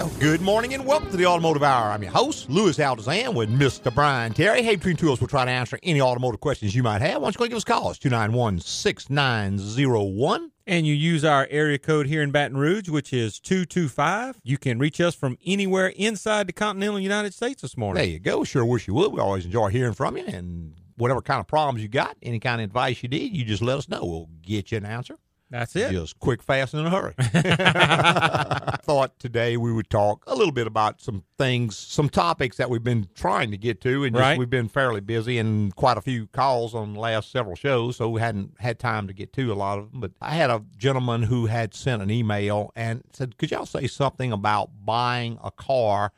[0.00, 1.90] Well, good morning and welcome to the Automotive Hour.
[1.90, 3.94] I'm your host, Louis Altazan, with Mr.
[3.94, 4.62] Brian Terry.
[4.62, 7.20] Hey, between two of us, we'll try to answer any automotive questions you might have.
[7.20, 7.90] Why don't you go give us a call?
[7.90, 10.52] It's 291 6901.
[10.66, 14.40] And you use our area code here in Baton Rouge, which is 225.
[14.42, 18.02] You can reach us from anywhere inside the continental United States this morning.
[18.02, 18.42] There you go.
[18.42, 19.12] Sure wish you would.
[19.12, 20.24] We always enjoy hearing from you.
[20.24, 23.60] And whatever kind of problems you got, any kind of advice you need, you just
[23.60, 24.02] let us know.
[24.02, 25.18] We'll get you an answer.
[25.50, 25.90] That's it.
[25.90, 27.14] Just quick, fast, and in a hurry.
[27.18, 32.70] I thought today we would talk a little bit about some things, some topics that
[32.70, 36.00] we've been trying to get to, and just, we've been fairly busy and quite a
[36.00, 39.52] few calls on the last several shows, so we hadn't had time to get to
[39.52, 40.00] a lot of them.
[40.00, 43.88] But I had a gentleman who had sent an email and said, "Could y'all say
[43.88, 46.12] something about buying a car?"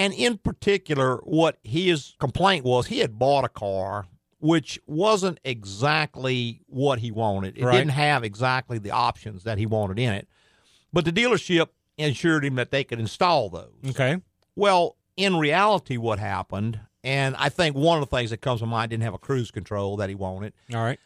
[0.00, 4.06] And in particular, what his complaint was, he had bought a car
[4.40, 7.56] which wasn't exactly what he wanted.
[7.58, 7.78] It Right.
[7.78, 10.28] didn't have exactly the options that he wanted in it.
[10.92, 11.68] But the dealership
[11.98, 13.72] assured him that they could install those.
[13.90, 14.18] Okay.
[14.54, 18.66] Well, in reality, what happened, and I think one of the things that comes to
[18.66, 20.52] mind didn't have a cruise control that he wanted.
[20.72, 20.98] All right.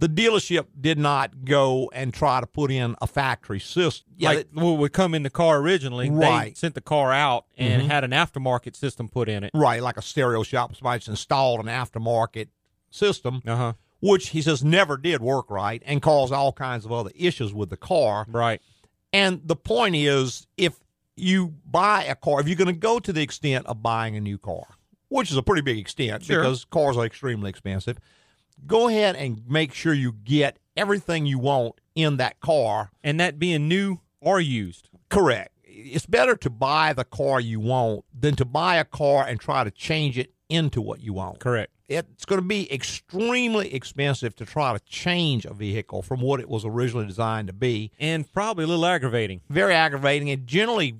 [0.00, 4.12] The dealership did not go and try to put in a factory system.
[4.16, 6.56] Yeah, like what would come in the car originally, they Right.
[6.56, 7.86] sent the car out and Mhm.
[7.86, 9.50] had an aftermarket system put in it.
[9.54, 10.76] right, like a stereo shop.
[10.76, 12.48] Somebody's installed an aftermarket
[12.90, 13.72] system, Uh huh.
[14.00, 17.70] which he says never did work right and caused all kinds of other issues with
[17.70, 18.26] the car.
[18.28, 18.60] Right.
[19.12, 20.74] And the point is, if
[21.16, 24.20] you buy a car, if you're going to go to the extent of buying a
[24.20, 24.66] new car,
[25.08, 26.40] which is a pretty big extent Sure.
[26.40, 27.98] because cars are extremely expensive,
[28.66, 32.90] go ahead and make sure you get everything you want in that car.
[33.02, 34.90] And that being new or used.
[35.08, 35.52] Correct.
[35.64, 39.64] It's better to buy the car you want than to buy a car and try
[39.64, 41.40] to change it into what you want.
[41.40, 41.70] Correct.
[41.88, 46.48] It's going to be extremely expensive to try to change a vehicle from what it
[46.48, 47.90] was originally designed to be.
[47.98, 49.40] And probably a little aggravating.
[49.48, 50.28] Very aggravating.
[50.28, 50.96] It generally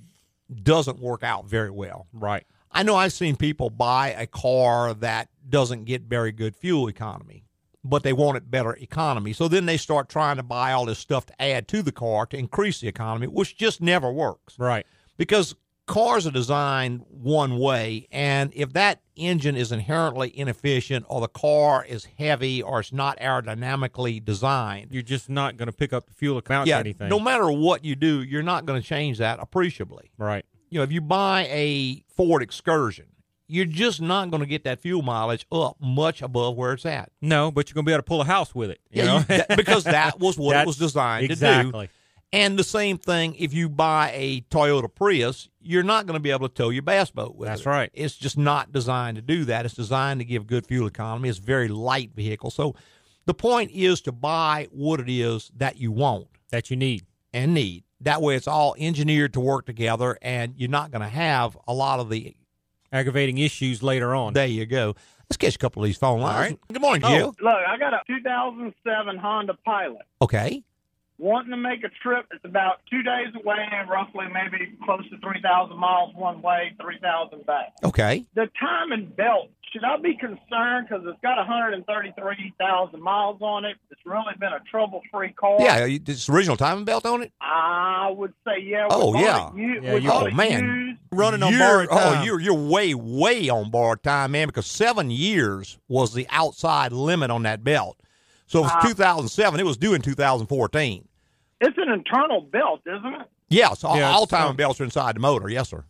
[0.62, 2.06] doesn't work out very well.
[2.12, 2.46] Right.
[2.72, 7.44] I know I've seen people buy a car that doesn't get very good fuel economy,
[7.84, 9.32] but they want it better economy.
[9.34, 12.24] So then they start trying to buy all this stuff to add to the car
[12.26, 14.86] to increase the economy, which just never works Right.
[15.18, 15.54] because
[15.88, 18.06] cars are designed one way.
[18.12, 23.18] And if that engine is inherently inefficient or the car is heavy or it's not
[23.18, 27.08] aerodynamically designed, You're just not going to pick up the fuel account yeah, anything.
[27.08, 30.44] no matter what you do, you're not going to change that appreciably Right.
[30.70, 33.06] you know, if you buy a Ford Excursion,
[33.50, 37.10] you're just not going to get that fuel mileage up much above where it's at.
[37.22, 38.78] No, but you're going to be able to pull a house with it.
[38.90, 39.16] You Yeah, know?
[39.18, 41.72] you- that- because that was what it was designed to do.
[42.32, 42.46] Exactly.
[42.46, 46.30] And the same thing if you buy a Toyota Prius, you're not going to be
[46.30, 47.66] able to tow your bass boat with That's it.
[47.66, 47.90] right.
[47.94, 49.64] It's just not designed to do that.
[49.64, 51.28] It's designed to give good fuel economy.
[51.28, 52.50] It's a very light vehicle.
[52.50, 52.74] So
[53.26, 57.04] the point is to buy what it is that you want That you need.
[57.32, 57.84] and need.
[58.00, 61.72] That way it's all engineered to work together and you're not going to have a
[61.74, 62.34] lot of the
[62.90, 64.32] Aggravating issues later on.
[64.32, 64.94] There you go.
[65.28, 66.34] Let's catch a couple of these phone lines.
[66.36, 66.58] All right.
[66.72, 67.34] Good morning, Oh.
[67.38, 70.02] Look, I got a 2007 Honda Pilot.
[70.22, 70.64] Okay.
[71.18, 72.26] Wanting to make a trip.
[72.32, 77.44] It's about two days away, and roughly maybe close to 3,000 miles one way, 3,000
[77.44, 77.72] back.
[77.82, 78.24] Okay.
[78.34, 83.76] The timing belt, should I be concerned because it's got 133,000 miles on it?
[83.90, 85.56] It's really been a trouble-free car.
[85.60, 87.32] Yeah, you- this original timing belt on it.
[87.40, 88.86] I would say yeah.
[88.90, 89.48] Oh, yeah.
[89.54, 90.64] it Yeah, you- oh, man.
[90.64, 91.00] used.
[91.10, 94.46] Running on You're- borrowed Oh, you're you're way way on borrowed time, man.
[94.46, 97.96] Because seven years was the outside limit on that belt.
[98.46, 101.07] So if Uh, it's 2007, it was due in 2014.
[101.60, 103.26] It's an internal belt, isn't it?
[103.48, 105.48] Yes, so Yeah, all timing um, belts are inside the motor.
[105.48, 105.84] Yes, sir.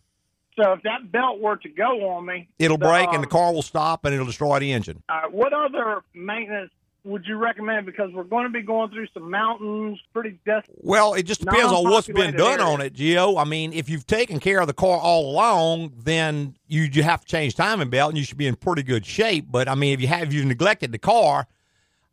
[0.55, 3.27] So if that belt were to go on me, It'll the, break um, and the
[3.27, 5.03] car will stop and it'll destroy the engine.
[5.07, 6.71] Uh, what other maintenance
[7.05, 7.85] would you recommend?
[7.85, 10.79] Because we're going to be going through some mountains, pretty desperate.
[10.81, 12.73] Well, it just depends on what's been done area.
[12.73, 13.37] on it, Geo.
[13.37, 17.21] I mean, if you've taken care of the car all along, then you, you have
[17.21, 19.45] to change timing belt, and you should be in pretty good shape.
[19.49, 21.47] But I mean, if you have you've neglected the car,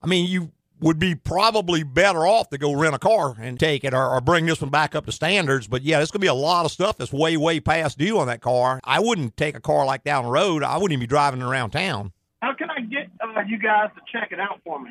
[0.03, 3.83] I mean, you would be probably better off to go rent a car and take
[3.85, 5.67] it, or, or bring this one back up to standards.
[5.67, 8.19] But yeah, there's going to be a lot of stuff that's way way past due
[8.19, 8.81] on that car.
[8.85, 10.63] I wouldn't take a car like down the road.
[10.63, 12.13] I wouldn't even be driving around town.
[12.43, 14.91] How can I get uh, you guys to check it out for me?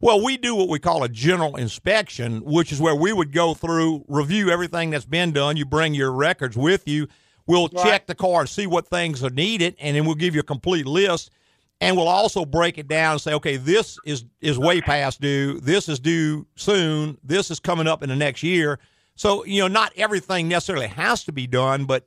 [0.00, 3.54] Well, we do what we call a general inspection, which is where we would go
[3.54, 5.56] through, review everything that's been done.
[5.56, 7.06] You bring your records with you.
[7.46, 7.84] We'll Right.
[7.84, 10.44] check the car and see what things are needed, and then we'll give you a
[10.44, 11.30] complete list.
[11.82, 15.58] And we'll also break it down and say, okay, this is is way past due.
[15.60, 17.18] This is due soon.
[17.24, 18.78] This is coming up in the next year.
[19.16, 22.06] So you know, not everything necessarily has to be done, but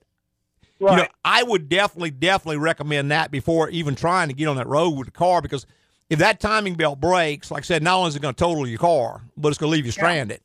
[0.80, 0.92] Right.
[0.92, 4.68] you know, I would definitely, definitely recommend that before even trying to get on that
[4.68, 5.66] road with the car because
[6.10, 8.68] if that timing belt breaks, like I said, not only is it going to total
[8.68, 10.42] your car, but it's going to leave you stranded.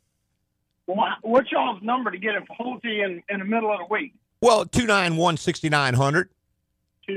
[0.87, 3.87] Well, what's y'all's number to get it for Holte in, in the middle of the
[3.93, 4.15] week?
[4.41, 6.29] Well, 291 6900,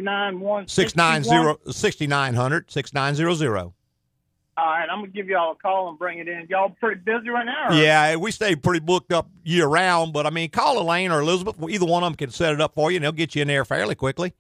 [0.02, 3.74] 291 690 6900, 6900.
[4.56, 6.46] All right, I'm gonna give y'all a call and bring it in.
[6.48, 7.70] Y'all pretty busy right now?
[7.70, 11.22] or- Yeah, we stay pretty booked up year round, but I mean, call Elaine or
[11.22, 11.56] Elizabeth.
[11.68, 13.48] Either one of them can set it up for you, and they'll get you in
[13.48, 14.34] there fairly quickly.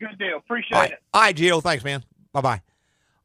[0.00, 0.38] Good deal.
[0.38, 0.98] Appreciate All right, it.
[1.14, 1.62] all right Gio.
[1.62, 2.04] Thanks, man.
[2.32, 2.62] Bye bye.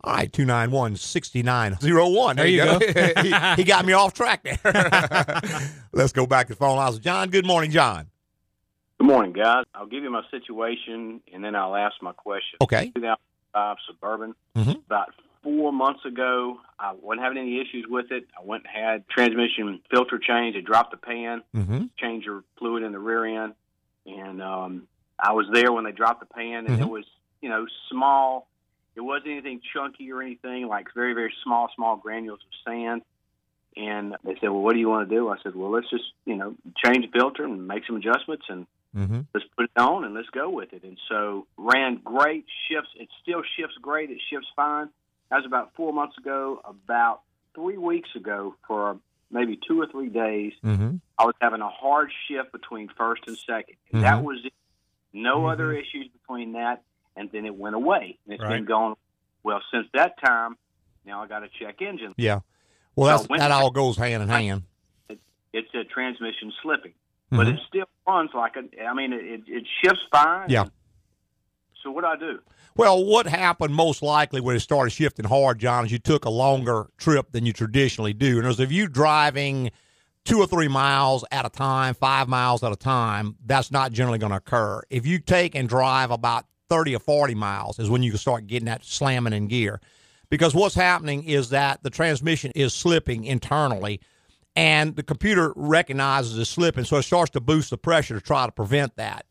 [0.03, 2.35] All right, 291 6901.
[2.35, 2.79] There you go.
[3.23, 4.59] he, he got me off track there.
[5.93, 6.99] Let's go back to the phone lines.
[6.99, 8.07] John, good morning, John.
[9.03, 9.65] Good morning, guys.
[9.75, 12.55] I'll give you my situation and then I'll ask my question.
[12.61, 12.89] Okay.
[12.95, 14.33] 2005 Suburban.
[14.55, 14.77] Mhm.
[14.85, 15.13] About
[15.43, 18.29] four months ago, I wasn't having any issues with it.
[18.39, 20.55] I went and had transmission filter change.
[20.55, 21.87] It dropped the pan, Mm-hmm.
[21.97, 23.55] change your fluid in the rear end,
[24.05, 24.87] and um,
[25.19, 26.83] I was there when they dropped the pan, and Mhm.
[26.83, 27.03] it was
[27.41, 28.47] you know small.
[28.95, 33.01] It wasn't anything chunky or anything like very very small small granules of sand.
[33.75, 36.05] And they said, "Well, what do you want to do?" I said, "Well, let's just
[36.25, 39.21] you know change the filter and make some adjustments and." Mm-hmm.
[39.33, 40.83] let's put it on and let's go with it.
[40.83, 42.89] And so ran great shifts.
[42.95, 44.09] It still shifts great.
[44.11, 44.89] It shifts fine.
[45.29, 46.61] That was about four months ago.
[46.63, 47.21] About
[47.55, 48.97] three weeks ago, for
[49.31, 50.97] maybe two or three days, Mm-hmm.
[51.17, 53.75] I was having a hard shift between first and second.
[53.91, 54.23] And that Mhm.
[54.23, 54.53] was it.
[55.13, 55.51] No Mhm.
[55.53, 56.83] other issues between that.
[57.15, 58.17] And then it went away.
[58.25, 58.49] And it's Right.
[58.57, 58.95] been going.
[59.43, 60.55] Well, since that time,
[61.05, 62.13] now I got a check engine.
[62.17, 62.39] Yeah.
[62.95, 64.63] Well, So that all goes hand in hand.
[65.51, 66.93] It's a transmission slipping,
[67.35, 67.53] but Mhm.
[67.55, 68.83] it still runs like a.
[68.83, 70.49] I mean, it, it shifts fine.
[70.49, 70.65] Yeah.
[71.81, 72.39] So what do I do?
[72.75, 76.29] Well, what happened most likely when it started shifting hard, John, is you took a
[76.29, 78.39] longer trip than you traditionally do.
[78.39, 79.69] And as if you driving
[80.25, 84.17] two or three miles at a time, five miles at a time, that's not generally
[84.17, 84.81] going to occur.
[84.89, 88.47] If you take and drive about 30 or 40 miles is when you can start
[88.47, 89.79] getting that slamming in gear.
[90.29, 93.99] Because what's happening is that the transmission is slipping internally
[94.55, 98.45] and the computer recognizes it's slipping, so it starts to boost the pressure to try
[98.45, 99.25] to prevent that.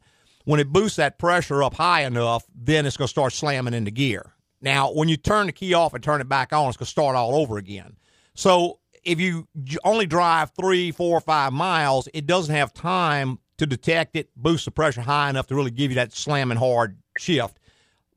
[0.44, 3.92] When it boosts that pressure up high enough, then it's going to start slamming into
[3.92, 4.32] gear.
[4.60, 6.90] Now, when you turn the key off and turn it back on, it's going to
[6.90, 7.96] start all over again.
[8.34, 9.46] So if you
[9.84, 14.70] only drive three, four, five miles, it doesn't have time to detect it, boost the
[14.70, 17.58] pressure high enough to really give you that slamming hard shift.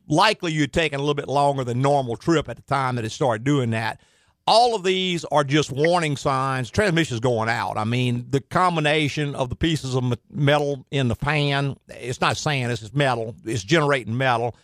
[0.07, 3.11] Likely you'd taken a little bit longer than normal trip at the time that it
[3.11, 4.01] started doing that.
[4.47, 6.69] All of these are just warning signs.
[6.69, 7.77] Transmission's going out.
[7.77, 12.71] I mean, the combination of the pieces of metal in the pan, it's not sand,
[12.71, 13.35] it's just metal.
[13.43, 14.55] It's generating metal.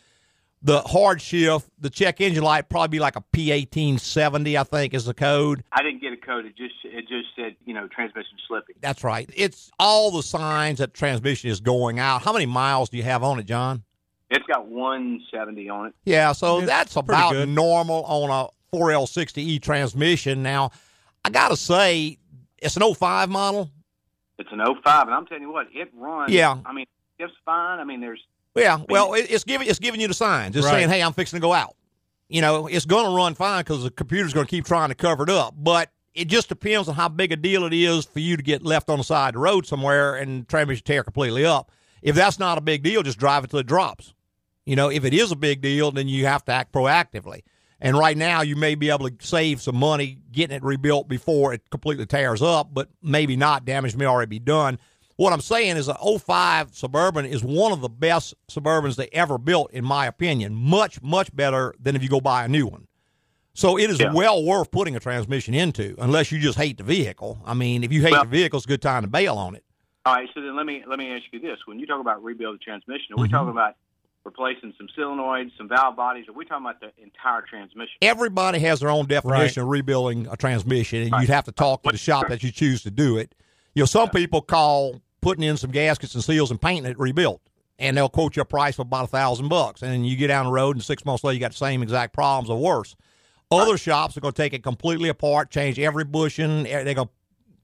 [0.62, 5.06] The hard shift, the check engine light probably be like a P1870, I think is
[5.06, 5.64] the code.
[5.72, 6.46] I didn't get a code.
[6.46, 8.76] It just it just said you know transmission slipping.
[8.80, 9.28] That's right.
[9.36, 12.22] It's all the signs that transmission is going out.
[12.22, 13.82] How many miles do you have on it, John?
[14.30, 15.94] It's got 170 on it.
[16.06, 17.50] Yeah, so It's that's about good.
[17.50, 20.44] normal on a 4L60E transmission.
[20.44, 20.72] Now,
[21.26, 22.18] I got to say,
[22.58, 23.70] it's an 05 model.
[24.38, 26.32] It's an 05, and I'm telling you what, it runs.
[26.32, 26.58] Yeah.
[26.66, 26.88] I mean,
[27.20, 27.80] it's fine.
[27.80, 28.22] I mean, there's
[28.56, 30.56] Yeah, well, it's giving it's giving you the signs.
[30.56, 30.72] It's Right.
[30.74, 31.76] saying, "Hey, I'm fixing to go out."
[32.28, 34.96] You know, it's going to run fine because the computer's going to keep trying to
[34.96, 35.54] cover it up.
[35.58, 38.64] But it just depends on how big a deal it is for you to get
[38.64, 41.72] left on the side of the road somewhere and transmission tear completely up.
[42.02, 44.14] If that's not a big deal, just drive it till it drops.
[44.66, 47.42] You know, if it is a big deal, then you have to act proactively.
[47.84, 51.52] And right now, you may be able to save some money getting it rebuilt before
[51.54, 53.66] it completely tears up, but maybe not.
[53.66, 54.78] Damage may already be done.
[55.18, 59.38] What I'm saying is, a 05 Suburban is one of the best Suburbans they ever
[59.40, 60.54] built, in my opinion.
[60.54, 62.88] Much, much better than if you go buy a new one.
[63.54, 64.14] So it is Yeah.
[64.14, 67.40] well worth putting a transmission into, unless you just hate the vehicle.
[67.46, 69.56] I mean, if you hate Well- the vehicle, it's a good time to bail on
[69.56, 69.64] it.
[70.06, 70.30] all right.
[70.34, 72.60] So then let me let me ask you this: When you talk about rebuild the
[72.60, 73.32] transmission, are we Mhm.
[73.32, 73.76] talking about
[74.26, 76.26] replacing some solenoids, some valve bodies?
[76.30, 77.94] Are we talking about the entire transmission?
[78.02, 81.22] everybody has their own definition of rebuilding a transmission, and Right.
[81.22, 83.34] you'd have to talk to the shop that you choose to do it.
[83.74, 87.42] You know, some people call putting in some gaskets and seals and painting it rebuilt,
[87.80, 90.46] and they'll quote you a price of about a thousand bucks, and you get down
[90.46, 92.96] the road, and six months later, you got the same exact problems or worse.
[93.52, 96.66] Other shops are going to take it completely apart, change every bushing.
[96.68, 97.14] eh, They're going to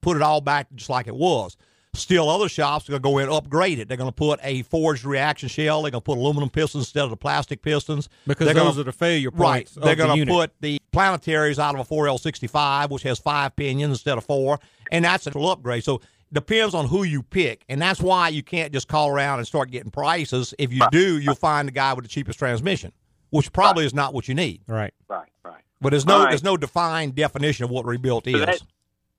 [0.02, 1.56] put it all back just like it was.
[1.98, 3.88] Still, other shops are going to go in and upgrade it.
[3.88, 5.82] They're going to put a forged reaction shell.
[5.82, 8.08] They're going to put aluminum pistons instead of the plastic pistons.
[8.28, 9.66] because They're those gonna- are the failure Right.
[9.66, 9.74] points.
[9.74, 10.34] They're the going to unit.
[10.34, 14.60] put the planetaries out of a 4L65, which has five pinions instead of four,
[14.92, 15.84] and that's a little upgrade.
[15.84, 16.02] So
[16.32, 19.72] depends on who you pick, and that's why you can't just call around and start
[19.72, 20.54] getting prices.
[20.60, 22.92] If you do, you'll find the guy with the cheapest transmission,
[23.32, 24.62] which probably is not what you need.
[24.68, 24.94] right.
[25.08, 25.64] Right, right.
[25.82, 26.30] But there's no All right.
[26.32, 28.46] there's no defined definition of what rebuilt So is.
[28.46, 28.60] that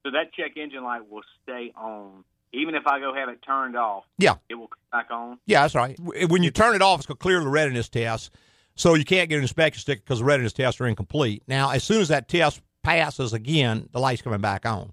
[0.04, 3.76] so that check engine light will stay on, even if I go have it turned
[3.76, 4.04] off.
[4.18, 4.34] Yeah.
[4.48, 5.38] it will come back on.
[5.46, 5.98] Yeah, that's right.
[6.00, 8.30] When you turn it off, it's going to clear the readiness test,
[8.74, 11.42] so you can't get an inspection sticker because the readiness tests are incomplete.
[11.46, 14.92] Now, as soon as that test passes again, the light's coming back on,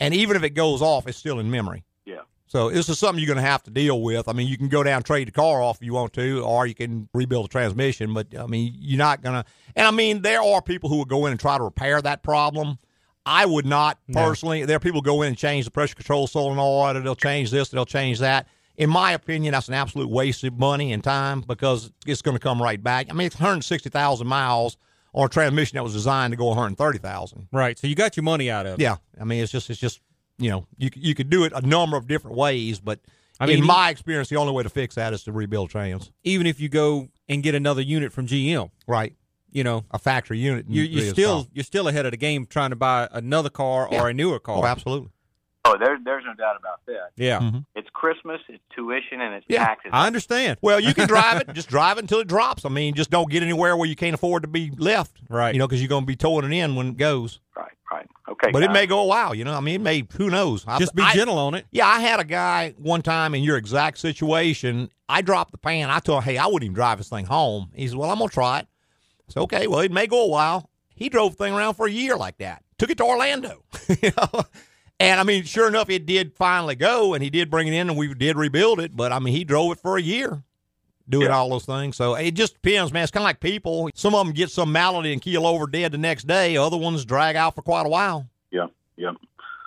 [0.00, 1.84] and even if it goes off, it's still in memory.
[2.04, 2.22] Yeah.
[2.46, 4.28] So this is something you're going to have to deal with.
[4.28, 6.42] I mean, you can go down and trade the car off if you want to,
[6.44, 8.12] or you can rebuild the transmission.
[8.12, 9.44] But I mean, you're not going to.
[9.74, 12.22] And I mean, there are people who will go in and try to repair that
[12.22, 12.78] problem.
[13.24, 14.64] I would not personally.
[14.64, 17.50] There are people who go in and change the pressure control solenoid, or they'll change
[17.50, 18.48] this, they'll change that.
[18.76, 22.42] In my opinion, that's an absolute waste of money and time because it's going to
[22.42, 23.08] come right back.
[23.10, 24.76] I mean, it's 160,000 miles
[25.14, 27.48] on a transmission that was designed to go 130,000.
[27.52, 27.78] Right.
[27.78, 28.82] So you got your money out of it.
[28.82, 30.00] Yeah, I mean, it's just it's just
[30.38, 33.00] you know you you could do it a number of different ways, but
[33.38, 36.10] I mean, in my experience, the only way to fix that is to rebuild trans.
[36.24, 39.14] Even if you go and get another unit from GM, Right,
[39.52, 40.66] you know, a factory unit.
[40.68, 41.50] you, you're still tough.
[41.52, 44.02] you're still ahead of the game trying to buy another car Yeah.
[44.02, 44.58] or a newer car.
[44.58, 45.10] Oh, absolutely.
[45.64, 47.10] Oh, there's there's no doubt about that.
[47.16, 47.64] Yeah, Mhm.
[47.76, 49.90] It's Christmas, it's tuition, and it's Yeah, taxes.
[49.94, 50.58] I understand.
[50.60, 51.52] Well, you can drive it.
[51.54, 52.64] Just drive it until it drops.
[52.64, 55.20] I mean, just don't get anywhere where you can't afford to be left.
[55.28, 55.54] Right.
[55.54, 57.38] You know, because you're going to be towing it in when it goes.
[57.56, 58.08] right, right.
[58.28, 59.36] Okay, But it may go a while.
[59.36, 60.04] You know, I mean, it may.
[60.16, 60.64] Who knows?
[60.66, 61.64] I- Just be I- gentle on it.
[61.70, 64.90] Yeah, I had a guy one time in your exact situation.
[65.08, 65.90] I dropped the pan.
[65.90, 67.70] I told him, hey, I wouldn't even drive this thing home.
[67.74, 68.66] He said, well, I'm going to try it.
[69.32, 70.68] I said, okay, well, it may go a while.
[70.94, 72.62] He drove the thing around for a year like that.
[72.78, 73.64] Took it to Orlando.
[74.02, 74.42] you know?
[75.00, 77.88] And I mean, sure enough, it did finally go, and he did bring it in,
[77.88, 78.94] and we did rebuild it.
[78.96, 80.42] But I mean, he drove it for a year,
[81.08, 81.36] doing Yeah.
[81.36, 81.96] all those things.
[81.96, 83.02] So it just depends, man.
[83.02, 83.88] It's kind of like people.
[83.94, 86.56] Some of them get some malady and keel over dead the next day.
[86.56, 88.28] Other ones drag out for quite a while.
[88.50, 89.12] Yeah, yeah.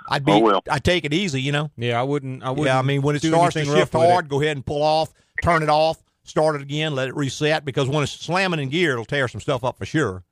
[0.08, 0.64] I'd oh, be, Oh, well.
[0.70, 1.72] I'd take it easy, you know.
[1.76, 2.44] Yeah, I wouldn't.
[2.44, 2.68] I wouldn't.
[2.68, 4.10] Yeah, I mean, when it do starts to shift rough it.
[4.10, 5.12] hard, go ahead and pull off,
[5.44, 8.92] turn it off, start it again, let it reset because when it's slamming in gear,
[8.94, 10.24] it'll tear some stuff up for sure.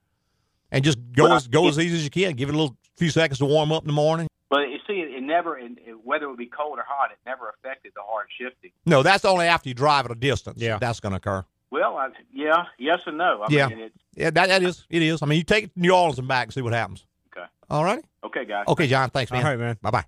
[0.71, 2.33] And just go Well, as go as easy as you can.
[2.33, 4.27] Give it a little few seconds to warm up in the morning.
[4.49, 7.11] But you see, it, it never, it, it- whether it would be cold or hot,
[7.11, 8.71] it never affected the hard shifting.
[8.85, 10.59] No, that's only after you drive at a distance.
[10.61, 10.77] Yeah.
[10.79, 11.45] that's going to occur.
[11.71, 13.41] Well, I, yeah, yes and no.
[13.43, 13.67] I Yeah.
[13.67, 15.21] mean, Yeah, that that is it is.
[15.23, 17.05] I mean, you take it to New Orleans and back and see what happens.
[17.35, 17.47] okay.
[17.69, 18.03] All right.
[18.23, 18.65] Okay, guys.
[18.67, 19.09] Okay, John.
[19.09, 19.43] Thanks, man.
[19.43, 19.77] All right, man.
[19.81, 20.05] Bye bye.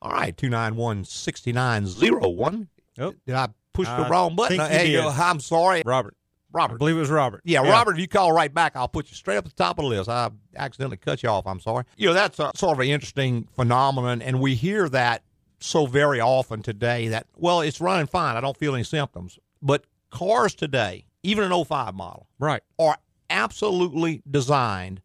[0.00, 2.68] All right, two nine one sixty nine zero one.
[2.98, 3.14] Oh.
[3.26, 4.56] Did I push the wrong button?
[4.56, 6.16] you hey, I'm sorry, Robert.
[6.16, 6.78] I Robert.
[6.78, 7.40] believe it was Robert.
[7.44, 9.82] Yeah, Robert, if you call right back, I'll put you straight up the top of
[9.82, 10.08] the list.
[10.08, 11.46] I accidentally cut you off.
[11.48, 11.84] I'm sorry.
[11.96, 15.24] You know, that's a, sort of an interesting phenomenon, and we hear that
[15.58, 18.36] so very often today that, well, it's running fine.
[18.36, 19.38] I don't feel any symptoms.
[19.60, 22.62] But cars today, even an 05 model, Right.
[22.78, 22.98] are
[23.30, 25.00] absolutely designed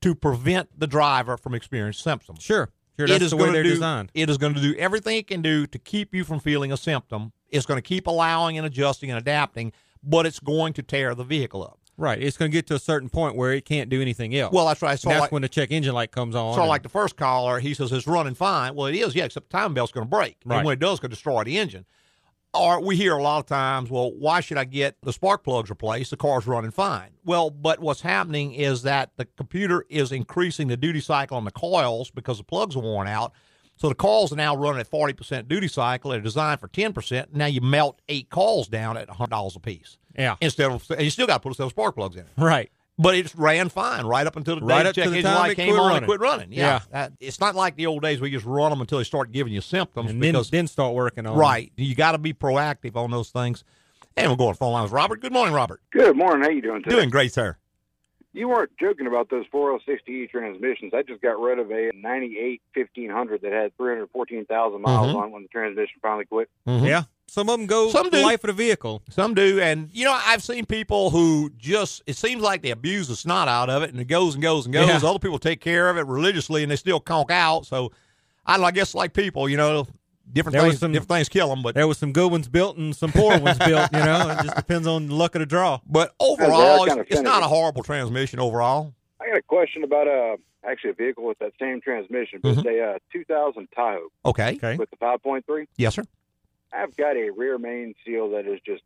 [0.00, 2.42] to prevent the driver from experiencing symptoms.
[2.42, 2.68] Sure.
[3.04, 4.10] It That's is the way they're do, designed.
[4.14, 6.76] It is going to do everything it can do to keep you from feeling a
[6.76, 7.32] symptom.
[7.48, 11.24] It's going to keep allowing and adjusting and adapting, but it's going to tear the
[11.24, 11.78] vehicle up.
[11.96, 12.22] Right.
[12.22, 14.54] It's going to get to a certain point where it can't do anything else.
[14.54, 14.98] Well, that's right.
[14.98, 16.54] So that's like, when the check engine light comes on.
[16.54, 18.74] So, and- like the first caller, he says it's running fine.
[18.74, 20.38] Well, it is, yeah, except the time belt's going to break.
[20.46, 20.58] Right.
[20.58, 21.84] And when it does, it's going to destroy the engine.
[22.52, 25.70] Or we hear a lot of times, well, why should I get the spark plugs
[25.70, 26.10] replaced?
[26.10, 27.10] The car's running fine.
[27.24, 31.52] Well, but what's happening is that the computer is increasing the duty cycle on the
[31.52, 33.32] coils because the plugs are worn out.
[33.76, 36.10] So the coils are now running at 40% duty cycle.
[36.10, 37.32] They're designed for 10%.
[37.32, 39.96] Now you melt eight coils down at $100 a piece.
[40.18, 40.36] yeah.
[40.40, 42.28] Instead of, and you still got to put a set of spark plugs in it.
[42.36, 42.70] Right.
[43.02, 45.30] But it ran fine right up until the Right day up the to the engine
[45.32, 45.96] time light it came quit on running.
[45.98, 46.52] and quit running.
[46.52, 46.80] Yeah, Yeah.
[46.92, 49.32] That- it's not like the old days where you just run them until they start
[49.32, 50.10] giving you symptoms.
[50.10, 51.38] And then, because then start working on it.
[51.38, 53.64] right, you got to be proactive on those things.
[54.16, 54.90] And we're going on phone lines.
[54.90, 55.80] Robert, good morning, Robert.
[55.92, 56.42] Good morning.
[56.42, 56.96] How you doing today?
[56.96, 57.56] Doing great, sir.
[58.32, 60.92] You weren't joking about those 406E transmissions.
[60.94, 65.16] I just got rid of a 98 1500 that had 314,000 miles Mhm.
[65.20, 66.48] on when the transmission finally quit.
[66.66, 66.86] Mhm.
[66.86, 67.02] Yeah.
[67.26, 68.22] Some of them go Some the do.
[68.24, 69.02] life of the vehicle.
[69.08, 73.06] Some do, and you know I've seen people who just it seems like they abuse
[73.08, 74.88] the snot out of it, and it goes and goes and goes.
[74.88, 75.08] Yeah.
[75.08, 77.66] Other people take care of it religiously, and they still conk out.
[77.66, 77.92] So
[78.46, 79.86] I, don't know, I guess like people, you know,
[80.32, 82.48] different There was things, some- different things kill them, but There was some good ones
[82.48, 83.92] built and some poor ones built.
[83.92, 85.80] You know, it just depends on the luck of the draw.
[85.86, 88.94] but overall, it's, it's not a horrible transmission overall.
[89.20, 92.58] I got a question about uh, actually a vehicle with that same transmission, but Mhm.
[92.58, 94.76] it's a uh, 2000 Tahoe Okay, Okay.
[94.76, 95.66] with the 5.3.
[95.76, 96.04] yes, sir.
[96.72, 98.82] I've got a rear main seal that is just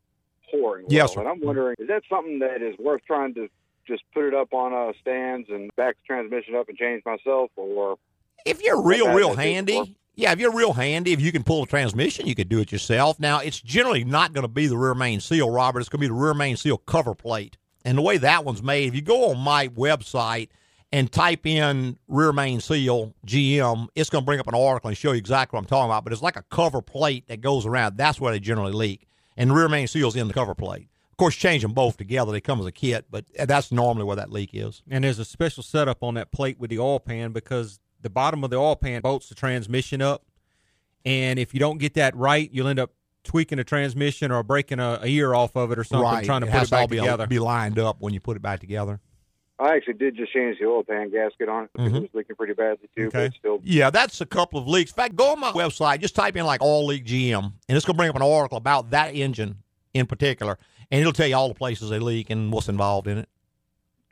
[0.50, 0.86] pouring.
[0.88, 1.20] Yes, well, sir.
[1.20, 3.48] And I'm wondering, is that something that is worth trying to
[3.86, 7.50] just put it up on uh, stands and back the transmission up and change myself,
[7.56, 7.96] or
[8.46, 9.52] If you're real, real that's it.
[9.52, 12.60] Handy, yeah, if you're real handy, if you can pull a transmission, you could do
[12.60, 13.18] it yourself.
[13.18, 15.80] Now, it's generally not going to be the rear main seal, Robert.
[15.80, 17.56] It's going to be the rear main seal cover plate.
[17.84, 20.48] And the way that one's made, if you go on my website
[20.92, 24.96] and type in rear main seal GM, it's going to bring up an article and
[24.96, 26.04] show you exactly what I'm talking about.
[26.04, 27.96] But it's like a cover plate that goes around.
[27.96, 29.08] That's where they generally leak.
[29.36, 30.88] And the rear main seal's in the cover plate.
[31.10, 32.32] Of course, change them both together.
[32.32, 34.82] They come as a kit, but that's normally where that leak is.
[34.90, 38.44] And there's a special setup on that plate with the oil pan because the bottom
[38.44, 40.22] of the oil pan bolts the transmission up.
[41.04, 42.92] And if you don't get that right, you'll end up
[43.24, 46.46] tweaking a transmission or breaking a, a ear off of it or something, trying to
[46.46, 47.26] it put has it back all together.
[47.26, 49.00] be lined up when you put it back together.
[49.58, 51.70] I actually did just change the oil pan gasket on it.
[51.74, 51.96] because Mhm.
[51.96, 53.26] It was leaking pretty badly too, Okay.
[53.26, 54.90] it's still Yeah, that's a couple of leaks.
[54.90, 57.84] In fact, go on my website, just type in like oil leak GM, and it's
[57.86, 59.58] going to bring up an article about that engine
[59.94, 60.58] in particular,
[60.90, 63.28] and it'll tell you all the places they leak and what's involved in it.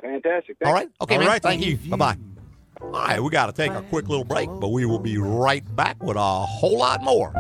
[0.01, 0.57] fantastic.
[0.59, 0.75] Thank All you.
[0.87, 0.89] right?
[1.01, 1.29] Okay, All man.
[1.29, 1.77] right, Thank you.
[1.91, 2.17] Bye bye.
[2.85, 5.65] All right, we got to take a quick little break, but we will be right
[5.77, 7.33] back with a whole lot more.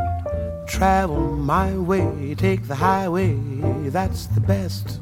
[0.66, 3.34] Travel my way, take the highway,
[3.90, 5.00] that's the best.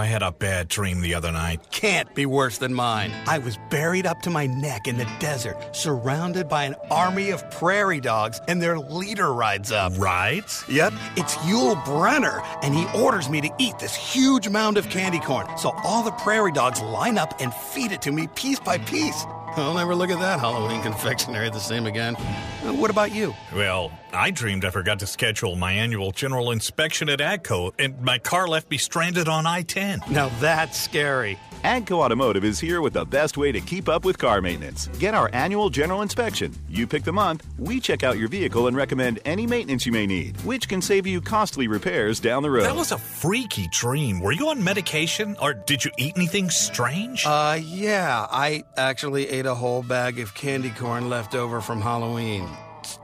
[0.00, 1.60] I had a bad dream the other night.
[1.70, 3.12] Can't be worse than mine.
[3.26, 7.48] I was buried up to my neck in the desert, surrounded by an army of
[7.50, 9.92] prairie dogs, and their leader rides up.
[9.98, 10.64] Rides?
[10.70, 15.20] Yep, it's Yul Brynner, and he orders me to eat this huge mound of candy
[15.20, 15.46] corn.
[15.58, 19.26] So all the prairie dogs line up and feed it to me piece by piece.
[19.56, 22.14] I'll never look at that Halloween confectionery the same again.
[22.62, 23.34] What about you?
[23.54, 28.18] Well, I dreamed I forgot to schedule my annual general inspection at AGCO, and my
[28.18, 30.02] car left me stranded on I 10.
[30.10, 31.38] Now that's scary.
[31.62, 34.88] Agco Automotive is here with the best way to keep up with car maintenance.
[34.98, 36.54] Get our annual general inspection.
[36.68, 40.06] You pick the month, we check out your vehicle and recommend any maintenance you may
[40.06, 42.64] need, which can save you costly repairs down the road.
[42.64, 44.20] That was a freaky dream.
[44.20, 47.24] Were you on medication, or did you eat anything strange?
[47.26, 52.48] Uh, yeah, I actually ate a whole bag of candy corn left over from Halloween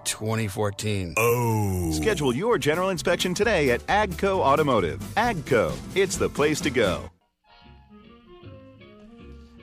[0.04, 1.14] 2014.
[1.16, 1.90] oh.
[1.92, 5.00] Schedule your general inspection today at Agco Automotive.
[5.16, 7.10] Agco, it's the place to go.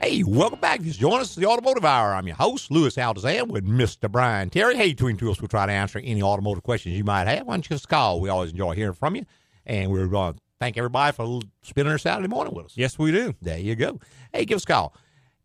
[0.01, 0.81] Hey, welcome back.
[0.81, 2.13] If you just join us, the Automotive Hour.
[2.13, 4.11] I'm your host, Louis Altazan, with Mr.
[4.11, 4.75] Brian Terry.
[4.75, 7.47] Hey, between two us, we'll try to answer any automotive questions you might have.
[7.47, 8.19] Why don't you just call?
[8.19, 9.25] We always enjoy hearing from you.
[9.65, 12.73] And we're going to thank everybody for spending their Saturday morning with us.
[12.75, 13.33] Yes, we do.
[13.41, 14.01] There you go.
[14.33, 14.93] Hey, give us a call.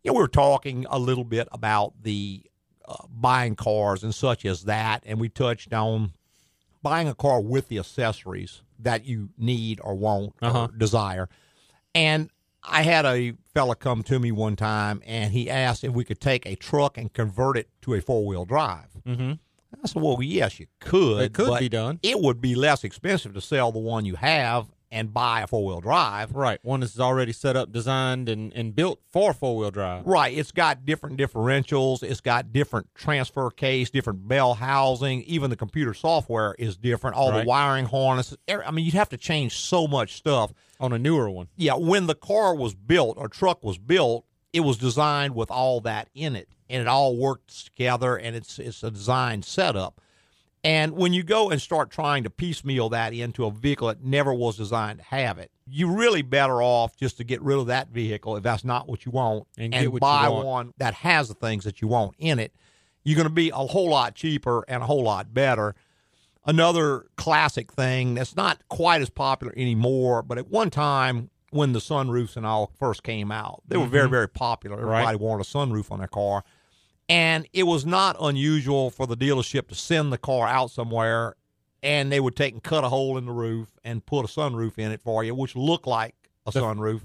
[0.03, 2.43] You know, we were talking a little bit about the
[2.89, 6.11] uh, buying cars and such as that, and we touched on
[6.81, 10.67] buying a car with the accessories that you need or want Uh-huh.
[10.71, 11.29] or desire.
[11.95, 12.29] And
[12.63, 16.19] I had a fella come to me one time, and he asked if we could
[16.19, 18.89] take a truck and convert it to a four wheel drive.
[19.07, 19.33] Mm-hmm.
[19.83, 21.21] I said, "Well, yes, you could.
[21.21, 21.99] It could but be done.
[22.03, 25.65] It would be less expensive to sell the one you have and buy a four
[25.65, 26.59] wheel drive." Right.
[26.63, 30.05] One is already set up, designed, and, and built for four wheel drive.
[30.05, 30.35] Right.
[30.37, 32.03] It's got different differentials.
[32.03, 35.23] It's got different transfer case, different bell housing.
[35.23, 37.15] Even the computer software is different.
[37.15, 37.43] All Right.
[37.43, 38.37] the wiring harnesses.
[38.47, 40.53] I mean, you'd have to change so much stuff.
[40.81, 41.49] On a newer one.
[41.57, 41.73] Yeah.
[41.75, 46.09] When the car was built or truck was built, it was designed with all that
[46.15, 48.15] in it, and it all worked together.
[48.15, 49.99] And it's it's a design setup.
[50.63, 54.33] And when you go and start trying to piecemeal that into a vehicle that never
[54.33, 57.89] was designed to have it, you're really better off just to get rid of that
[57.89, 60.45] vehicle if that's not what you want And what you buy want.
[60.45, 62.53] one that has the things that you want in it.
[63.03, 65.75] You're going to be a whole lot cheaper and a whole lot better.
[66.45, 71.79] Another classic thing that's not quite as popular anymore, but at one time when the
[71.79, 74.11] sunroofs and all first came out, they were very, mm-hmm.
[74.11, 74.77] very popular.
[74.77, 75.01] Right.
[75.01, 76.43] Everybody wanted a sunroof on their car.
[77.09, 81.35] And it was not unusual for the dealership to send the car out somewhere
[81.81, 84.77] and they would take and cut a hole in the roof and put a sunroof
[84.77, 86.13] in it for you, which looked like
[86.45, 87.01] a sunroof,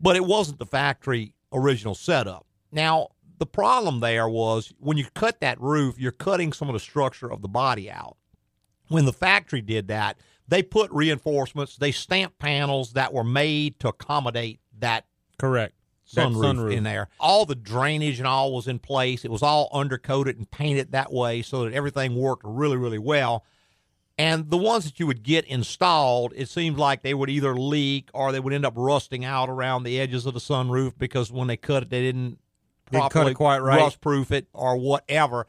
[0.00, 2.46] but it wasn't the factory original setup.
[2.70, 6.80] Now, the problem there was when you cut that roof, you're cutting some of the
[6.80, 8.16] structure of the body out.
[8.88, 13.88] When the factory did that, they put reinforcements, they stamped panels that were made to
[13.88, 15.06] accommodate that
[15.38, 15.74] Correct.
[16.14, 17.08] That sunroof, in there.
[17.18, 19.24] All the drainage and all was in place.
[19.24, 23.44] It was all undercoated and painted that way so that everything worked really, really well.
[24.16, 28.10] And the ones that you would get installed, it seemed like they would either leak
[28.14, 31.48] or they would end up rusting out around the edges of the sunroof because when
[31.48, 32.38] they cut it, they didn't
[32.92, 33.78] Didn't cut it properly quite right.
[33.80, 35.46] rust proof it or whatever.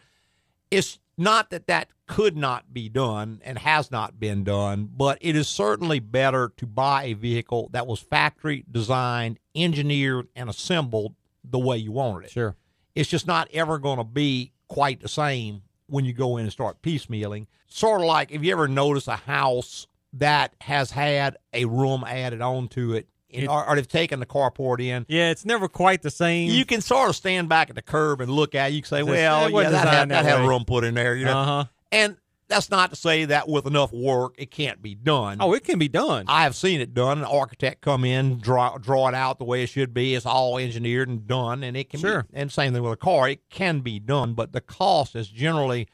[0.72, 5.36] It's not that that could not be done and has not been done, but it
[5.36, 11.60] is certainly better to buy a vehicle that was factory designed, engineered, and assembled the
[11.60, 12.32] way you wanted it.
[12.32, 12.56] Sure.
[12.94, 16.52] It's just not ever going to be quite the same when you go in and
[16.52, 17.48] start piecemealing.
[17.68, 22.41] Sort of like if you ever notice a house that has had a room added
[22.41, 25.06] onto it, It- or, or they've taken the carport in.
[25.10, 26.50] Yeah, it's never quite the same.
[26.52, 28.76] You can sort of stand back at the curb and look at it.
[28.76, 30.94] You can say, well, yeah, wasn't that had, that that had a room put in
[30.94, 31.15] there.
[31.15, 31.38] You know?
[31.38, 31.65] Uh huh.
[31.91, 35.38] And that's not to say that with enough work, it can't be done.
[35.39, 36.25] Oh, it can be done.
[36.27, 37.17] I have seen it done.
[37.19, 40.13] An architect come in, draw draw it out the way it should be.
[40.15, 42.23] It's all engineered and done, and it can Sure.
[42.23, 42.29] be.
[42.38, 45.88] And same thing with a car, it can be done, but the cost is generally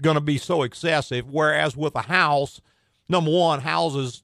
[0.00, 1.28] going to be so excessive.
[1.28, 2.60] Whereas with a house,
[3.08, 4.22] number one, houses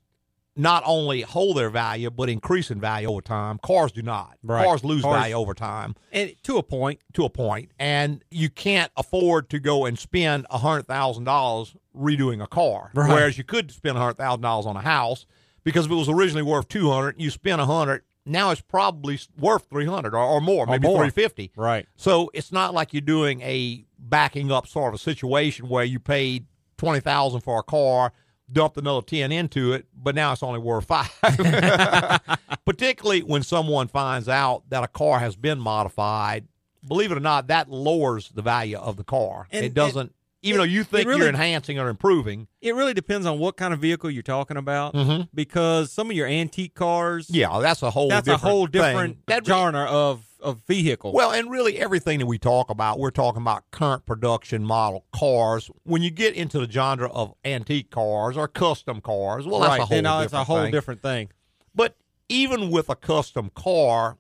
[0.57, 3.59] not only hold their value but increase in value over time.
[3.59, 4.37] Cars do not.
[4.43, 4.65] Right.
[4.65, 7.01] Cars lose Cars- value over time and to a point.
[7.13, 11.77] to a point, and you can't afford to go and spend a hundred thousand dollars
[11.97, 12.91] redoing a car.
[12.95, 13.09] Right.
[13.11, 15.27] Whereas you could spend a hundred thousand dollars on a house
[15.65, 19.19] because if it was originally worth two hundred, you spend a hundred, now it's probably
[19.39, 21.53] worth 300 or, or more, maybe 350.
[21.57, 21.87] Right.
[21.97, 26.01] So it's not like you're doing a backing up sort of a situation where you
[26.01, 26.47] paid
[26.79, 28.13] 20,000 for a car,
[28.51, 31.11] dumped another 10 into it, but now it's only worth 5.
[32.65, 36.47] Particularly when someone finds out that a car has been modified,
[36.87, 39.47] believe it or not, that lowers the value of the car.
[39.51, 42.47] And- it doesn't even it- though you think really- you're enhancing or improving.
[42.61, 45.29] It really depends on what kind of vehicle you're talking about Mhm.
[45.35, 48.73] because some of your antique cars, Yeah, that's a whole that's a different whole thing.
[48.73, 51.13] different That- genre of, of vehicle.
[51.13, 55.71] Well, and really everything that we talk about, we're talking about current production model cars.
[55.85, 59.81] When you get into the genre of antique cars or custom cars, well, that's right.
[59.81, 60.73] a whole then uh, different it's a whole thing.
[60.73, 61.29] different thing.
[61.75, 61.97] But
[62.29, 64.19] even with a custom car,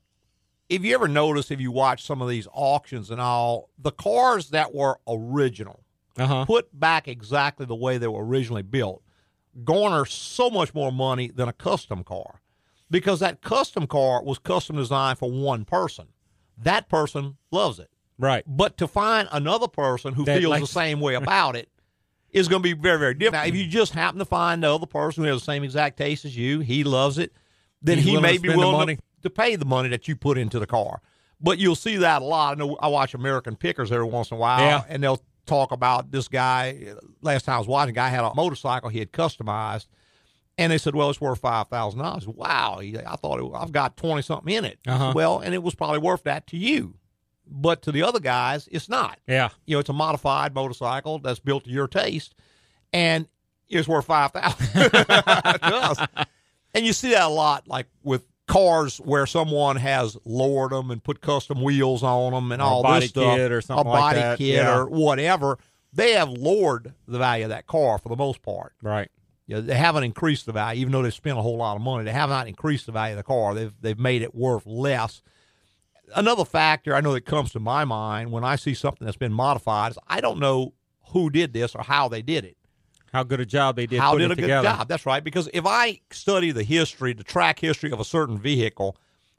[0.68, 4.50] if you ever notice, if you watch some of these auctions and all, the cars
[4.50, 5.84] that were original,
[6.18, 6.44] Uh-huh.
[6.44, 9.02] put back exactly the way they were originally built,
[9.64, 12.40] garner so much more money than a custom car
[12.90, 16.06] because that custom car was custom designed for one person.
[16.58, 17.90] That person loves it.
[18.18, 18.44] Right.
[18.46, 21.68] But to find another person who That feels likes- the same way about it
[22.30, 23.44] is going to be very, very different.
[23.44, 23.70] Now, if you mm-hmm.
[23.70, 26.60] just happen to find the other person who has the same exact taste as you,
[26.60, 27.32] he loves it,
[27.82, 28.96] then He's he may be willing money.
[28.96, 31.00] to, to pay the money that you put into the car.
[31.40, 32.56] But you'll see that a lot.
[32.56, 34.82] I know I watch American Pickers every once in a while, Yeah.
[34.88, 36.86] and they'll talk about this guy.
[36.90, 39.86] Uh, last time I was watching, a guy had a motorcycle he had customized,
[40.58, 43.96] and they said, "Well, it's worth five thousand dollars." Wow, I thought it, I've got
[43.96, 44.78] twenty something in it.
[44.86, 45.12] Uh-huh.
[45.14, 46.94] Well, and it was probably worth that to you,
[47.46, 49.18] but to the other guys, it's not.
[49.26, 49.50] Yeah.
[49.66, 52.34] You know, it's a modified motorcycle that's built to your taste,
[52.92, 53.28] and
[53.68, 55.98] it's worth five thousand to us.
[56.74, 61.02] And you see that a lot, like with cars where someone has lowered them and
[61.02, 64.00] put custom wheels on them and Or all this stuff, kit or something a like
[64.00, 64.78] body that, kit yeah.
[64.78, 65.58] or whatever.
[65.92, 68.74] They have lowered the value of that car for the most part.
[68.82, 69.10] Right.
[69.46, 71.82] You know, they haven't increased the value, even though they've spent a whole lot of
[71.82, 72.04] money.
[72.04, 73.54] They have not increased the value of the car.
[73.54, 75.22] They've they've made it worth less.
[76.14, 79.32] Another factor I know that comes to my mind when I see something that's been
[79.32, 80.74] modified is I don't know
[81.12, 82.56] who did this or how they did it.
[83.12, 84.68] How good a job they did how did a it good together.
[84.68, 84.88] job?
[84.88, 85.22] That's right.
[85.22, 88.96] Because if I study the history, the track history of a certain vehicle,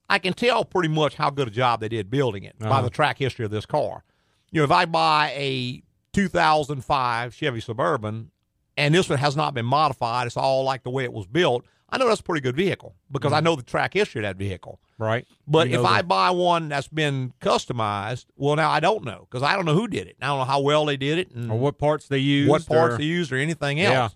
[0.10, 2.82] I can tell pretty much how good a job they did building it by Uh-huh.
[2.84, 4.04] the track history of this car.
[4.52, 8.32] You know, if I buy a 2005 Chevy Suburban
[8.78, 11.66] and this one has not been modified, it's all like the way it was built.
[11.90, 14.36] I know that's a pretty good vehicle because I know the track history of that
[14.36, 14.80] vehicle.
[14.98, 15.26] Right.
[15.48, 15.74] But Mm-hmm.
[15.76, 19.42] You if I the- buy one that's been customized, well, now I don't know because
[19.42, 20.18] I don't know who did it.
[20.22, 22.66] I don't know how well they did it and or what parts they used, what
[22.66, 23.94] parts or, they used or anything else.
[23.94, 24.10] Yeah.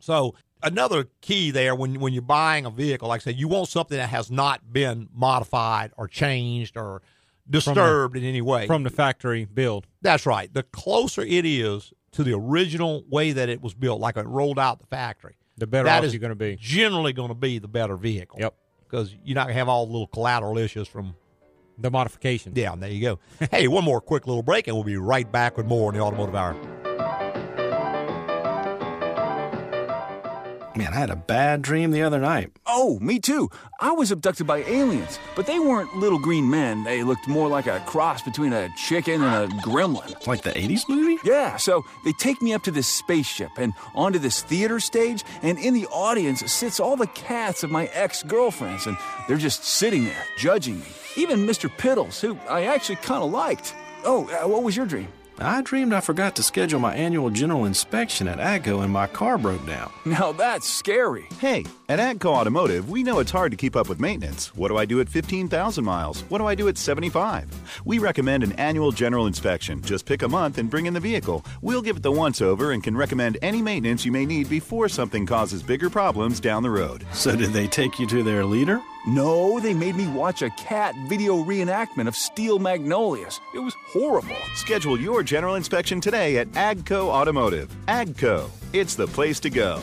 [0.00, 3.68] So another key there when when you're buying a vehicle, like I said, you want
[3.68, 7.02] something that has not been modified or changed or
[7.48, 8.66] disturbed in any way.
[8.66, 9.86] from the factory build.
[10.02, 10.52] That's right.
[10.52, 14.58] The closer it is to the original way that it was built, like it rolled
[14.58, 16.56] out the factory, The better that off is you're going to be.
[16.60, 18.38] generally going to be the better vehicle.
[18.40, 18.54] Yep.
[18.88, 21.14] Because you're not going to have all the little collateral issues from
[21.78, 22.56] The modifications.
[22.56, 23.18] yeah, there you go.
[23.50, 26.02] hey, one more quick little break, and we'll be right back with more in the
[26.04, 26.56] Automotive Hour.
[30.78, 32.52] Man, I had a bad dream the other night.
[32.64, 33.50] Oh, me too.
[33.80, 36.84] I was abducted by aliens, but they weren't little green men.
[36.84, 40.24] They looked more like a cross between a chicken and a gremlin.
[40.28, 41.18] Like the 80s movie?
[41.24, 45.58] Yeah, so they take me up to this spaceship and onto this theater stage, and
[45.58, 50.04] in the audience sits all the cats of my ex girlfriends, and they're just sitting
[50.04, 50.86] there, judging me.
[51.16, 51.68] Even Mr.
[51.68, 53.74] Piddles, who I actually kind of liked.
[54.04, 55.08] Oh, uh, what was your dream?
[55.40, 59.38] I dreamed I forgot to schedule my annual general inspection at AGCO and my car
[59.38, 59.90] broke down.
[60.04, 61.28] Now that's scary.
[61.40, 64.54] Hey, at AGCO Automotive, we know it's hard to keep up with maintenance.
[64.54, 66.20] What do I do at 15,000 miles?
[66.28, 67.48] What do I do at 75?
[67.86, 69.80] We recommend an annual general inspection.
[69.80, 71.46] Just pick a month and bring in the vehicle.
[71.62, 74.90] We'll give it the once over and can recommend any maintenance you may need before
[74.90, 77.06] something causes bigger problems down the road.
[77.14, 78.82] So, did they take you to their leader?
[79.06, 83.40] No, they made me watch a cat video reenactment of Steel Magnolias.
[83.54, 84.36] It was horrible.
[84.54, 87.74] Schedule your general inspection today at AGCO Automotive.
[87.86, 89.80] AGCO, it's the place to go.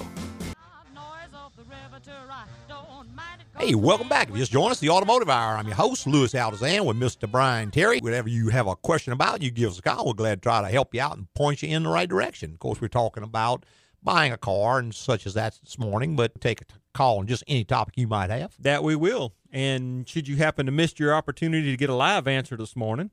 [3.66, 4.30] Hey, welcome back.
[4.30, 5.58] If you just joined us, the Automotive Hour.
[5.58, 7.28] I'm your host, Louis Altazan, with Mr.
[7.28, 7.98] Brian Terry.
[7.98, 10.06] Whatever you have a question about, you give us a call.
[10.06, 12.52] We're glad to try to help you out and point you in the right direction.
[12.52, 13.66] Of course, we're talking about
[14.04, 17.44] buying a car and such as that this morning, but take a call on just
[17.48, 18.54] any topic you might have.
[18.60, 19.34] That we will.
[19.52, 23.10] And should you happen to miss your opportunity to get a live answer this morning,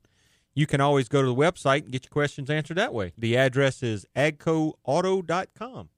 [0.53, 3.13] you can always go to the website and get your questions answered that way.
[3.17, 5.89] The address is agcoauto.com.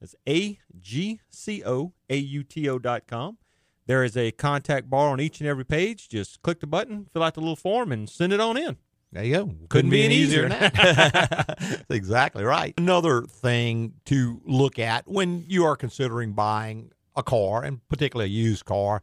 [0.00, 3.38] That's A G C O A U T O.com.
[3.86, 6.08] There is a contact bar on each and every page.
[6.08, 8.76] Just click the button, fill out the little form, and send it on in.
[9.12, 9.54] There you go.
[9.68, 10.48] Couldn't be any easier easier.
[10.48, 12.74] That's exactly right.
[12.76, 18.34] Another thing to look at when you are considering buying a car, and particularly a
[18.34, 19.02] used car,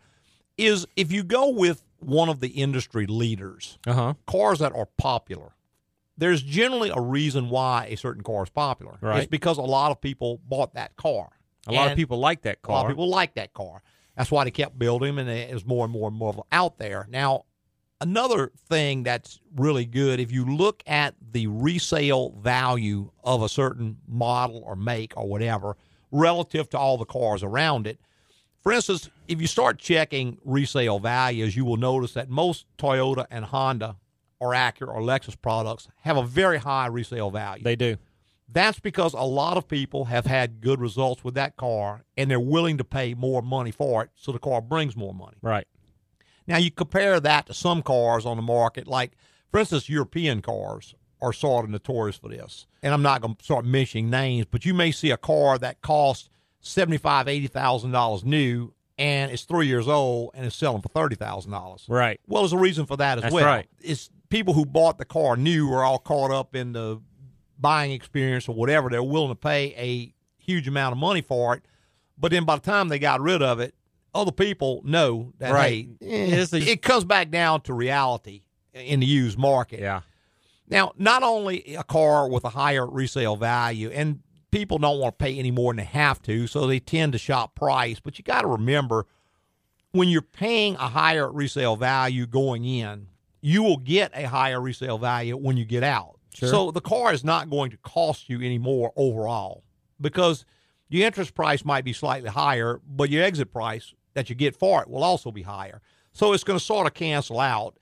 [0.57, 4.15] is if you go with one of the industry leaders, uh-huh.
[4.27, 5.53] cars that are popular,
[6.17, 8.97] there's generally a reason why a certain car is popular.
[8.99, 9.19] Right.
[9.19, 11.29] It's because a lot of people bought that car.
[11.67, 12.75] A lot of people like that car.
[12.75, 13.81] A lot of people like that car.
[14.21, 17.07] That's why they kept building and there's more and more and more out there.
[17.09, 17.45] Now,
[18.01, 23.97] another thing that's really good, if you look at the resale value of a certain
[24.07, 25.75] model or make or whatever
[26.11, 27.99] relative to all the cars around it,
[28.61, 33.45] for instance, if you start checking resale values, you will notice that most Toyota and
[33.45, 33.95] Honda
[34.39, 37.63] or Acura or Lexus products have a very high resale value.
[37.63, 37.97] They do.
[38.53, 42.39] That's because a lot of people have had good results with that car and they're
[42.39, 45.37] willing to pay more money for it, so the car brings more money.
[45.41, 45.67] Right.
[46.47, 49.11] Now, you compare that to some cars on the market, like,
[49.51, 52.65] for instance, European cars are sort of notorious for this.
[52.81, 55.81] And I'm not going to start mentioning names, but you may see a car that
[55.81, 60.89] costs seventy-five, eighty thousand dollars new, and it's three years old, and it's selling for
[60.89, 61.85] thirty thousand dollars.
[61.87, 62.19] Right.
[62.27, 63.45] Well, there's a reason for that as That's well.
[63.45, 63.67] right.
[63.79, 66.99] It's people who bought the car new are all caught up in the
[67.61, 68.89] buying experience or whatever.
[68.89, 71.63] They're willing to pay a huge amount of money for it,
[72.17, 73.75] but then by the time they got rid of it,
[74.13, 75.87] other people know that Right.
[76.01, 78.41] hey, a- it comes back down to reality
[78.73, 79.79] in the used market.
[79.79, 80.01] Yeah.
[80.67, 84.21] Now, not only a car with a higher resale value, and
[84.51, 87.17] people don't want to pay any more than they have to, so they tend to
[87.17, 87.99] shop price.
[87.99, 89.05] But you got to remember,
[89.91, 93.07] when you're paying a higher resale value going in,
[93.41, 96.17] you will get a higher resale value when you get out.
[96.33, 96.49] Sure.
[96.49, 99.63] So the car is not going to cost you any more overall
[99.99, 100.45] because
[100.89, 104.81] your interest price might be slightly higher, but your exit price that you get for
[104.81, 105.81] it will also be higher.
[106.13, 107.77] So it's going to sort of cancel out.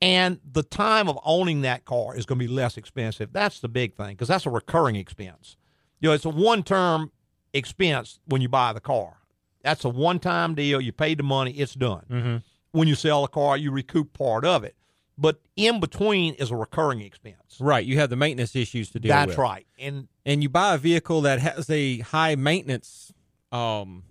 [0.00, 3.32] And the time of owning that car is going to be less expensive.
[3.32, 5.56] That's the big thing because that's a recurring expense.
[6.00, 7.10] You know, it's a one term
[7.54, 9.18] expense when you buy the car.
[9.62, 10.80] That's a one time deal.
[10.80, 12.04] You paid the money, it's done.
[12.10, 12.36] Mm-hmm.
[12.72, 14.74] When you sell a car, you recoup part of it.
[15.16, 17.58] But in between is a recurring expense.
[17.60, 17.84] Right.
[17.86, 19.38] You have the maintenance issues to deal That's with.
[19.38, 19.66] right.
[19.78, 23.12] And and you buy a vehicle that has a high maintenance
[23.52, 24.04] um,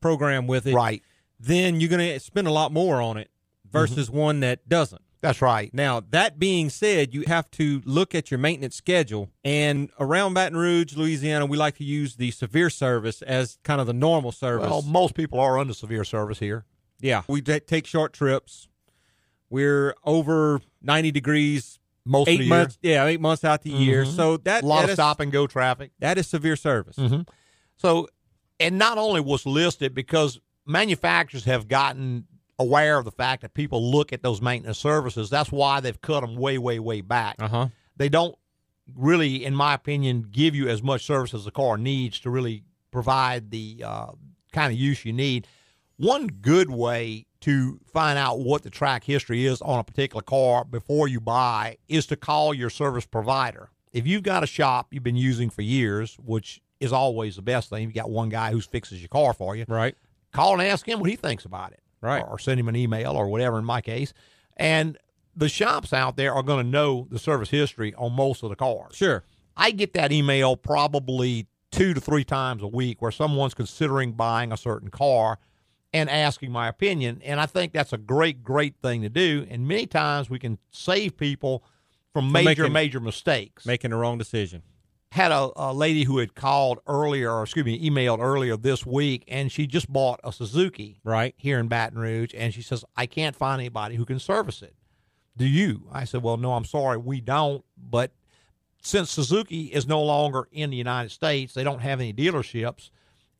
[0.00, 1.02] program with it, right?
[1.40, 3.30] Then you're going to spend a lot more on it
[3.70, 5.02] versus one that doesn't.
[5.20, 5.72] That's right.
[5.72, 9.30] Now, that being said, you have to look at your maintenance schedule.
[9.42, 13.86] And around Baton Rouge, Louisiana, we like to use the severe service as kind of
[13.86, 14.68] the normal service.
[14.68, 16.66] Well, most people are under severe service here.
[17.00, 18.68] yeah, we ta- take short trips.
[19.54, 22.78] We're over 90 degrees Most eight of the months.
[22.82, 24.04] Yeah, eight months out the year.
[24.04, 24.16] Mhm.
[24.16, 25.92] So that a lot that of is- stop and go traffic.
[26.00, 26.96] That is severe service.
[26.96, 27.22] Mm-hmm.
[27.76, 28.08] So,
[28.58, 32.26] and not only was listed because manufacturers have gotten
[32.58, 35.30] aware of the fact that people look at those maintenance services.
[35.30, 37.36] That's why they've cut them way, way, way back.
[37.38, 37.68] Uh huh.
[37.96, 38.34] They don't
[38.92, 42.64] really, in my opinion, give you as much service as the car needs to really
[42.90, 44.10] provide the uh,
[44.52, 45.46] kind of use you need.
[45.96, 50.64] One good way to find out what the track history is on a particular car
[50.64, 53.68] before you buy is to call your service provider.
[53.92, 57.68] If you've got a shop you've been using for years, which is always the best
[57.68, 59.66] thing, you've got one guy who fixes your car for you.
[59.68, 59.94] Right.
[60.32, 61.82] Call and ask him what he thinks about it.
[62.00, 62.22] Right.
[62.22, 64.14] Or, or send him an email or whatever in my case.
[64.56, 64.96] And
[65.36, 68.56] the shops out there are going to know the service history on most of the
[68.56, 68.96] cars.
[68.96, 69.22] Sure.
[69.54, 74.50] I get that email probably two to three times a week where someone's considering buying
[74.50, 75.38] a certain car
[75.94, 77.22] and asking my opinion.
[77.24, 79.46] And I think that's a great, great thing to do.
[79.48, 81.64] And many times we can save people
[82.12, 83.64] from major, making- major mistakes.
[83.64, 84.62] Making the wrong decision.
[85.12, 89.22] Had a, a lady who had called earlier, or excuse me, emailed earlier this week,
[89.28, 93.06] and she just bought a Suzuki right here in Baton Rouge, and she says, "I
[93.06, 94.74] can't find anybody who can service it."
[95.36, 95.86] Do you?
[95.92, 98.10] I said, "Well, no, I'm sorry, we don't." But
[98.82, 102.90] since Suzuki is no longer in the United States, they don't have any dealerships.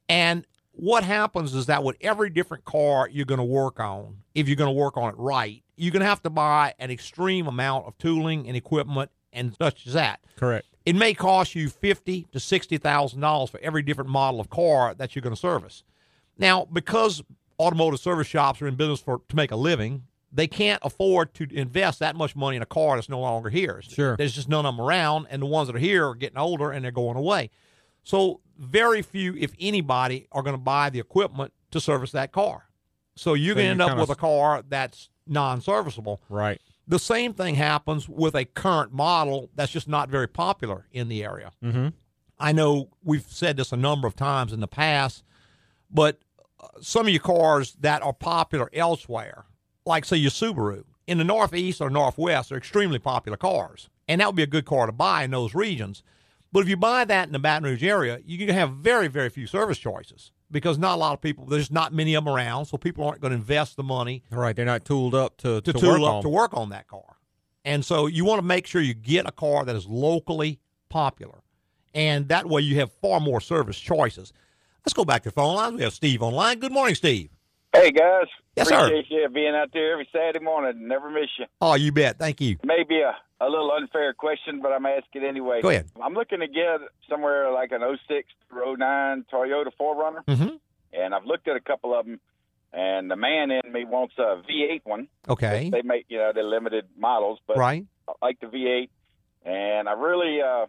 [0.08, 4.48] And what happens is that with every different car you're going to work on, if
[4.48, 7.46] you're going to work on it right, you're going to have to buy an extreme
[7.46, 10.20] amount of tooling and equipment and such as that.
[10.36, 10.66] Correct.
[10.86, 14.94] It may cost you fifty to sixty thousand dollars for every different model of car
[14.94, 15.82] that you're going to service.
[16.38, 17.22] Now, because
[17.58, 21.46] automotive service shops are in business for to make a living, they can't afford to
[21.54, 23.80] invest that much money in a car that's no longer here.
[23.82, 24.16] Sure.
[24.16, 26.70] There's just none of them around, and the ones that are here are getting older
[26.70, 27.50] and they're going away.
[28.04, 32.68] So very few, if anybody, are going to buy the equipment to service that car.
[33.16, 36.20] So you're So going to end up with a car that's non-serviceable.
[36.28, 36.60] Right.
[36.86, 41.24] The same thing happens with a current model that's just not very popular in the
[41.24, 41.50] area.
[41.62, 41.88] Mm-hmm.
[42.38, 45.24] I know we've said this a number of times in the past,
[45.90, 46.18] but
[46.60, 49.46] uh, some of your cars that are popular elsewhere,
[49.86, 54.26] like say your Subaru, in the Northeast or Northwest, are extremely popular cars, and that
[54.26, 56.02] would be a good car to buy in those regions.
[56.54, 59.28] But if you buy that in the Baton Rouge area, you can have very, very
[59.28, 60.30] few service choices.
[60.52, 61.46] because not a lot of people.
[61.46, 64.54] There's not many of them around, so people aren't going to invest the money Right,
[64.54, 66.22] they're not tooled up to, to, to, tool work up on.
[66.22, 67.16] to work on that car.
[67.64, 71.40] And so you want to make sure you get a car that is locally popular,
[71.92, 74.32] and that way you have far more service choices.
[74.86, 75.76] Let's go back to the phone lines.
[75.76, 76.60] We have Steve online.
[76.60, 77.30] Good morning, Steve.
[77.74, 78.86] Hey guys, Yes, sir.
[78.86, 80.86] appreciate you being out there every Saturday morning.
[80.86, 81.46] Never miss you.
[81.60, 82.18] Oh, you bet.
[82.20, 82.58] Thank you.
[82.64, 85.62] Maybe a, a little unfair question, but I'm asking it anyway.
[85.62, 85.88] Go ahead.
[86.02, 90.56] I'm looking to get somewhere like an 06 or 09 Toyota 4Runner, Mm-hmm.
[90.92, 92.20] and I've looked at a couple of them,
[92.72, 95.08] and the man in me wants a V8 one.
[95.28, 95.70] Okay.
[95.70, 97.84] They make you know they're limited models, but Right.
[98.08, 98.88] I like the V8,
[99.44, 100.66] and I really, uh,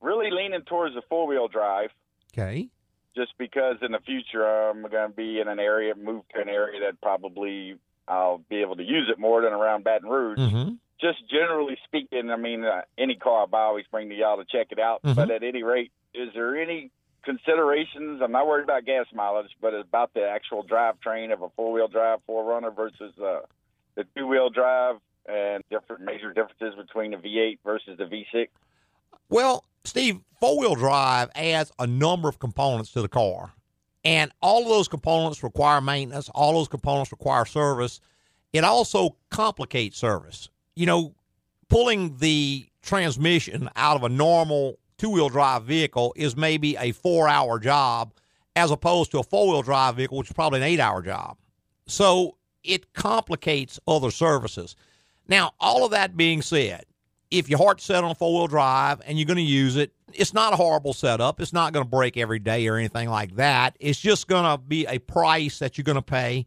[0.00, 1.90] really leaning towards the four wheel drive.
[2.36, 2.68] Okay.
[3.16, 6.48] just because in the future I'm going to be in an area, move to an
[6.48, 7.76] area that probably
[8.08, 10.38] I'll be able to use it more than around Baton Rouge.
[10.38, 10.72] Mm-hmm.
[11.04, 14.38] Just generally speaking, I mean, uh, any car I buy, I always bring to y'all
[14.38, 15.02] to check it out.
[15.02, 15.14] Mhm.
[15.14, 16.90] But at any rate, is there any
[17.24, 18.22] considerations?
[18.22, 21.88] I'm not worried about gas mileage, but about the actual drivetrain of a four wheel
[21.88, 23.40] drive 4Runner versus uh,
[23.96, 28.48] the two wheel drive and different major differences between the V8 versus the V6.
[29.28, 33.52] Well, Steve, four wheel drive adds a number of components to the car.
[34.06, 38.00] And all of those components require maintenance, all those components require service.
[38.54, 40.48] It also complicates service.
[40.76, 41.14] You know,
[41.68, 47.28] pulling the transmission out of a normal two wheel drive vehicle is maybe a four
[47.28, 48.12] hour job
[48.56, 51.36] as opposed to a four wheel drive vehicle, which is probably an eight hour job.
[51.86, 54.76] So it complicates other services.
[55.28, 56.84] Now, all of that being said,
[57.30, 59.92] if your heart's set on a four wheel drive and you're going to use it,
[60.12, 61.40] it's not a horrible setup.
[61.40, 63.76] It's not going to break every day or anything like that.
[63.80, 66.46] It's just going to be a price that you're going to pay.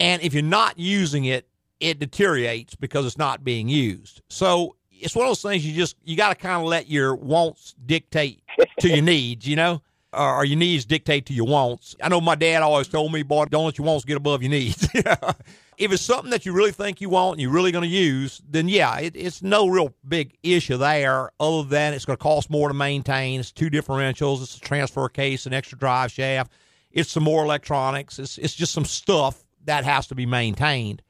[0.00, 1.48] And if you're not using it,
[1.80, 4.22] it deteriorates because it's not being used.
[4.28, 7.14] So it's one of those things you just you got to kind of let your
[7.14, 8.42] wants dictate
[8.80, 11.94] to your needs, you know, or, or your needs dictate to your wants.
[12.02, 14.50] I know my dad always told me, "Boy, don't let your wants get above your
[14.50, 17.94] needs." if it's something that you really think you want and you're really going to
[17.94, 21.30] use, then yeah, it, it's no real big issue there.
[21.38, 23.40] Other than it's going to cost more to maintain.
[23.40, 24.42] It's two differentials.
[24.42, 26.52] It's a transfer case, an extra drive shaft.
[26.90, 28.18] It's some more electronics.
[28.18, 31.02] It's it's just some stuff that has to be maintained.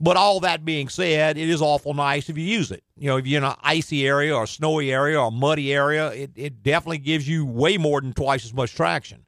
[0.00, 2.82] But all that being said, it is awful nice if you use it.
[2.96, 5.74] You know, if you're in an icy area or a snowy area or a muddy
[5.74, 9.26] area, it, it definitely gives you way more than twice as much traction.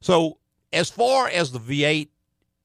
[0.00, 0.38] So,
[0.72, 2.08] as far as the V8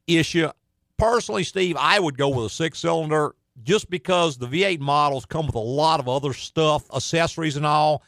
[0.05, 0.49] issue,
[0.97, 5.47] personally, Steve, I would go with a six cylinder just because the V8 models come
[5.47, 8.03] with a lot of other stuff, accessories and all,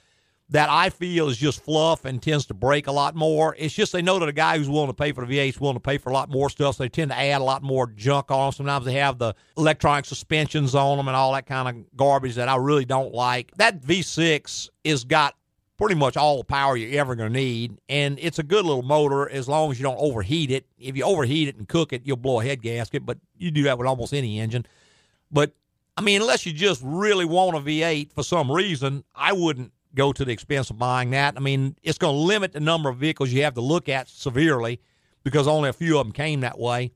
[0.49, 3.55] that I feel is just fluff and tends to break a lot more.
[3.57, 5.59] It's just they know that a guy who's willing to pay for the V8 is
[5.59, 7.63] willing to pay for a lot more stuff, so they tend to add a lot
[7.63, 8.51] more junk on them.
[8.51, 12.47] Sometimes they have the electronic suspensions on them and all that kind of garbage that
[12.47, 13.51] I really don't like.
[13.57, 15.35] That V6 is got
[15.77, 18.83] pretty much all the power you're ever going to need, and it's a good little
[18.83, 20.67] motor as long as you don't overheat it.
[20.77, 23.63] If you overheat it and cook it, you'll blow a head gasket, but you do
[23.63, 24.65] that with almost any engine.
[25.31, 25.53] But
[25.97, 30.11] I mean, unless you just really want a V8 for some reason, I wouldn't go
[30.13, 31.35] to the expense of buying that.
[31.37, 34.07] I mean, it's going to limit the number of vehicles you have to look at
[34.09, 34.79] severely
[35.23, 36.91] because only a few of them came that way.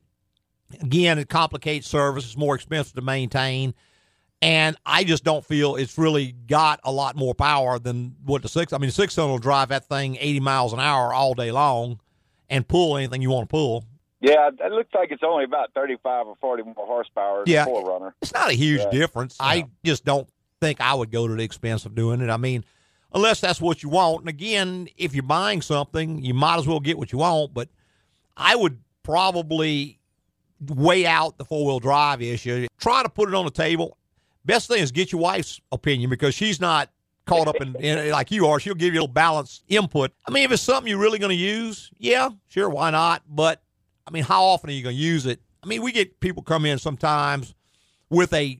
[0.81, 3.73] Again, it complicates service, it's more expensive to maintain.
[4.41, 8.47] And I just don't feel it's really got a lot more power than what the
[8.47, 8.71] six.
[8.71, 11.51] I mean, the six cylinder will drive that thing 80 miles an hour all day
[11.51, 11.99] long
[12.49, 13.83] and pull anything you want to pull.
[14.21, 17.65] Yeah, it looks like it's only about 35 or 40 more horsepower than Yeah.
[17.65, 18.13] 4Runner.
[18.21, 18.89] It's not a huge Yeah.
[18.91, 19.35] difference.
[19.39, 20.27] I just don't
[20.61, 22.29] think I would go to the expense of doing it.
[22.29, 22.63] I mean,
[23.13, 24.21] unless that's what you want.
[24.21, 27.53] And again, if you're buying something, you might as well get what you want.
[27.53, 27.69] But
[28.37, 29.99] I would probably
[30.67, 32.67] weigh out the four wheel drive issue.
[32.79, 33.97] Try to put it on the table.
[34.45, 36.89] Best thing is get your wife's opinion because she's not
[37.25, 38.59] caught up in, in like you are.
[38.59, 40.11] She'll give you a balanced input.
[40.27, 43.23] I mean, if it's something you're really going to use, yeah, sure, why not?
[43.29, 43.61] But
[44.07, 45.39] I mean, how often are you going to use it?
[45.63, 47.53] I mean, we get people come in sometimes
[48.09, 48.59] with a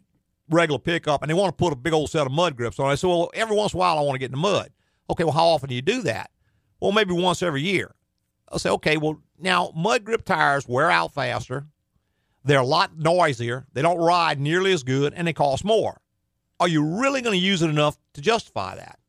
[0.50, 2.92] regular pickup and they want to put a big old set of mud grips on
[2.92, 2.98] it.
[2.98, 4.72] So, well, every once in a while I want to get in the mud.
[5.10, 6.32] Okay, well, how often do you do that?
[6.80, 7.96] Well, maybe once every year.
[8.52, 11.68] I'll say, okay, well, now mud grip tires wear out faster.
[12.44, 13.68] They're a lot noisier.
[13.74, 16.02] They don't ride nearly as good and they cost more.
[16.60, 19.00] Are you really going to use it enough to justify that?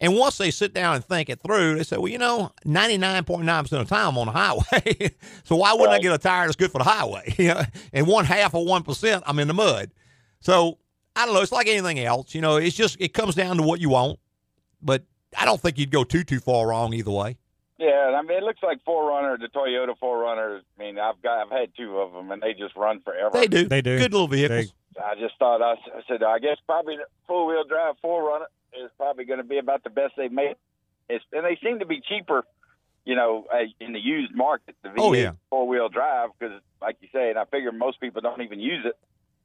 [0.00, 3.60] And once they sit down and think it through, they say, well, you know, 99.9%
[3.60, 5.14] of the time I'm on the highway.
[5.44, 7.34] so why wouldn't I get a tire that's good for the highway?
[7.92, 9.90] And one half of 1%, I'm in the mud.
[10.40, 10.78] So
[11.16, 11.42] I don't know.
[11.42, 12.34] It's like anything else.
[12.34, 14.18] You know, it's just, it comes down to what you want.
[14.82, 15.04] But
[15.36, 17.36] I don't think you'd go too, too far wrong either way.
[17.78, 20.60] Yeah, I mean, it looks like 4Runner, the Toyota 4Runner.
[20.60, 23.30] I mean, I've got, I've had two of them, and they just run forever.
[23.32, 23.66] They do.
[23.68, 23.98] They do.
[23.98, 24.74] Good little vehicles.
[25.02, 25.76] I just thought I
[26.08, 28.46] said I guess probably the four wheel drive 4Runner
[28.84, 30.56] is probably going to be about the best they've made.
[31.08, 32.44] It's, and they seem to be cheaper
[33.04, 35.32] you know, uh, in the used market, the V8 Oh, yeah.
[35.48, 38.84] four wheel drive, because like you say, and I figure most people don't even use
[38.84, 38.94] it.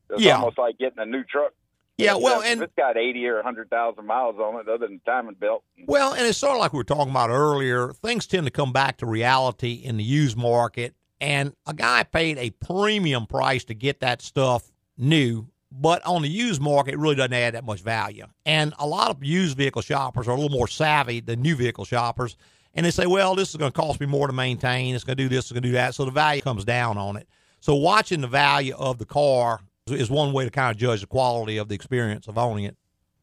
[0.10, 0.36] It's Yeah.
[0.38, 1.52] almost like getting a new truck.
[1.98, 5.36] Yeah, well, and- it's got eighty or hundred thousand miles on it, other than timing
[5.36, 5.64] belt.
[5.88, 7.94] Well, and it's sort of like we were talking about earlier.
[7.94, 12.38] Things tend to come back to reality in the used market, and a guy paid
[12.38, 15.48] a premium price to get that stuff new.
[15.72, 18.26] But on the used market, it really doesn't add that much value.
[18.46, 21.84] And a lot of used vehicle shoppers are a little more savvy than new vehicle
[21.86, 22.38] shoppers.
[22.74, 24.96] And they say, well, this is going to cost me more to maintain.
[24.96, 25.96] It's going to do this, it's going to do that.
[25.96, 27.28] So the value comes down on it.
[27.62, 31.08] So watching the value of the car is one way to kind of judge the
[31.08, 32.76] quality of the experience of owning it.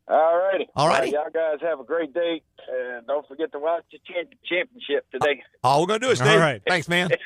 [0.06, 0.68] All righty.
[0.76, 1.10] All righty.
[1.10, 3.98] y'all guys have a great day, and don't forget to watch the
[4.44, 5.42] championship today.
[5.64, 6.38] Uh, all we're going to do is All Steve.
[6.40, 6.62] right.
[6.66, 7.10] Thanks, man.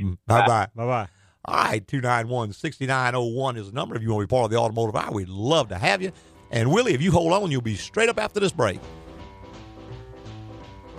[0.00, 0.66] Mm, bye bye.
[0.74, 1.08] Bye bye.
[1.46, 3.94] All right, 291 6901 is the number.
[3.96, 6.10] If you want to be part of the automotive hour, we'd love to have you.
[6.50, 8.80] And Willie, if you hold on, you'll be straight up after this break.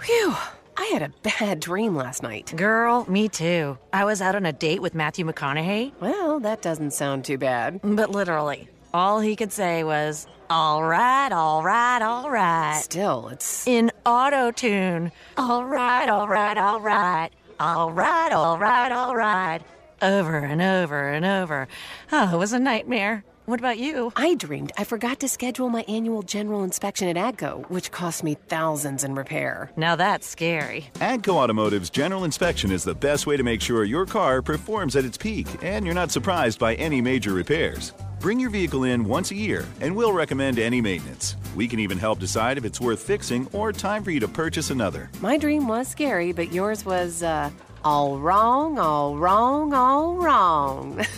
[0.02, 0.36] Phew.
[0.80, 2.54] I had a bad dream last night.
[2.56, 3.78] Girl, me too.
[3.92, 5.94] I was out on a date with Matthew McConaughey.
[6.00, 7.80] Well, that doesn't sound too bad.
[7.84, 12.80] But literally, all he could say was, all right, all right, all right.
[12.84, 13.68] Still, it's.
[13.68, 15.12] In auto tune.
[15.36, 17.30] All right, all right, all right.
[17.60, 19.60] All right, all right, all right.
[20.00, 21.68] Over and over and over.
[22.12, 23.24] Oh, it was a nightmare.
[23.48, 24.12] What about you?
[24.18, 28.36] I dreamed I forgot to schedule my annual general inspection at AGCO, which cost me
[28.50, 29.72] thousands in repair.
[29.78, 30.90] Now that's scary.
[30.96, 35.06] AGCO Automotive's general inspection is the best way to make sure your car performs at
[35.06, 37.94] its peak and you're not surprised by any major repairs.
[38.20, 41.38] Bring your vehicle in once a year and we'll recommend any maintenance.
[41.56, 44.72] We can even help decide if it's worth fixing or time for you to purchase
[44.72, 45.10] another.
[45.22, 47.50] My dream was scary, but yours was, uh,
[47.88, 51.06] all wrong, all wrong, all wrong.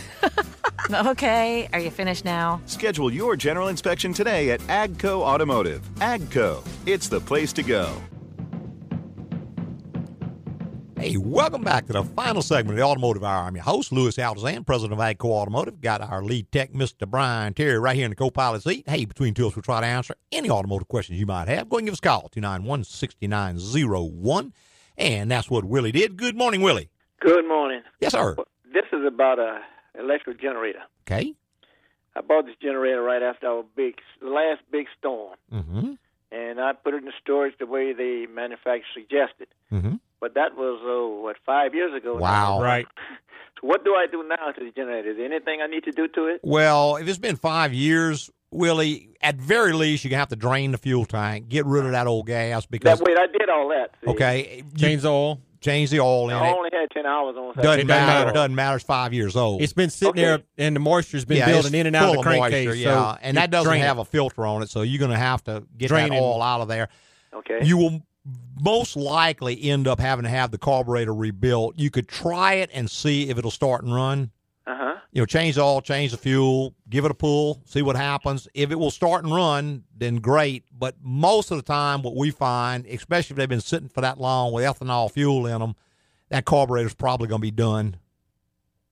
[0.92, 2.60] Okay, are you finished now?
[2.66, 5.82] Schedule your general inspection today at AGCO Automotive.
[5.96, 7.94] AGCO, it's the place to go.
[10.98, 13.44] Hey, welcome back to the final segment of the Automotive Hour.
[13.44, 15.80] I'm your host, Louis Altazan, president of AGCO Automotive.
[15.80, 17.08] Got our lead tech, Mr.
[17.08, 18.88] Brian Terry, right here in the co pilot seat.
[18.88, 21.68] Hey, between two of us, we'll try to answer any automotive questions you might have.
[21.68, 24.52] Go ahead and give us a call, 291 6901.
[25.00, 26.16] And that's what Willie did.
[26.18, 26.90] Good morning, Willie.
[27.20, 27.80] Good morning.
[28.00, 28.36] Yes, sir.
[28.72, 29.60] This is about a
[29.98, 30.80] electric generator.
[31.06, 31.34] Okay.
[32.14, 35.92] I bought this generator right after our big last big storm, Mm-hmm.
[36.32, 39.48] and I put it in storage the way the manufacturer suggested.
[39.72, 39.94] Mm-hmm.
[40.20, 42.14] But that was oh what five years ago.
[42.18, 42.20] now.
[42.58, 42.62] Wow.
[42.62, 42.86] Right.
[43.60, 45.10] So what do I do now to the generator?
[45.10, 46.40] Is there anything I need to do to it?
[46.42, 50.36] Well, if it's been five years, Willie, at very least, you're going to have to
[50.36, 53.48] drain the fuel tank, get rid of that old gas because, That wait, I did
[53.48, 53.90] all that.
[54.04, 54.10] see.
[54.10, 55.40] okay, Change the oil.
[55.60, 56.56] change the oil in I it.
[56.56, 57.54] only had ten hours on.
[57.54, 58.24] Doesn't It doesn't matter.
[58.24, 58.32] matter.
[58.32, 58.76] Doesn't matter.
[58.76, 59.62] It's five years old.
[59.62, 62.22] It's been sitting there, and the moisture's been yeah, building in and out of full
[62.24, 62.76] the moisture, crankcase.
[62.78, 64.02] Yeah, so and that doesn't have it.
[64.02, 66.20] a filter on it, so you're going to have to get Drain that it.
[66.20, 66.88] oil out of there.
[67.32, 67.60] Okay.
[67.62, 68.02] You will
[68.60, 71.74] most likely end up having to have the carburetor rebuilt.
[71.78, 74.30] You could try it and see if it'll start and run.
[74.70, 74.94] Uh huh.
[75.10, 78.46] You know, change the oil, change the fuel, give it a pull, see what happens.
[78.54, 80.64] If it will start and run, then great.
[80.72, 84.18] But most of the time, what we find, especially if they've been sitting for that
[84.20, 85.74] long with ethanol fuel in them,
[86.28, 87.96] that carburetor's probably going to be done.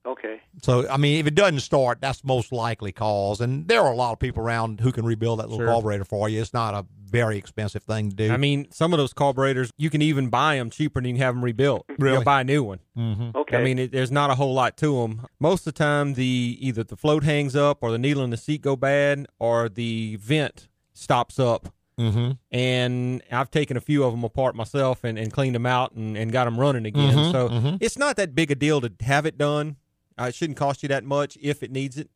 [0.05, 0.41] Okay.
[0.63, 3.41] So, I mean, if it doesn't start, that's most likely cause.
[3.41, 5.73] And there are a lot of people around who can rebuild that little Sure.
[5.73, 6.41] carburetor for you.
[6.41, 8.33] It's not a very expensive thing to do.
[8.33, 11.23] I mean, some of those carburetors you can even buy them cheaper than you can
[11.23, 11.87] have them rebuilt.
[11.99, 12.15] Really?
[12.15, 12.81] You'll buy a new one.
[12.97, 13.35] Mhm.
[13.35, 13.57] Okay.
[13.57, 15.27] I mean, it, there's not a whole lot to them.
[15.41, 18.37] Most of the time, the either the float hangs up, or the needle in the
[18.37, 21.73] seat go bad, or the vent stops up.
[21.99, 22.33] Mm-hmm.
[22.53, 26.17] And I've taken a few of them apart myself and, and cleaned them out and,
[26.17, 27.13] and got them running again.
[27.13, 27.79] Mhm, so mhm.
[27.81, 29.77] it's not that big a deal to have it done.
[30.19, 32.09] Uh, it shouldn't cost you that much if it needs it.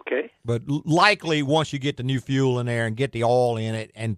[0.00, 0.30] Okay.
[0.44, 3.74] But likely, once you get the new fuel in there and get the oil in
[3.74, 4.16] it and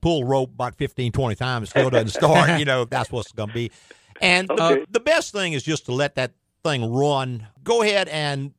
[0.00, 3.48] pull rope about 15, 20 times, it still doesn't start, you know, that's what's going
[3.50, 3.70] to be.
[4.20, 6.32] And uh, the best thing is just to let that
[6.64, 7.46] thing run.
[7.62, 8.54] Go ahead and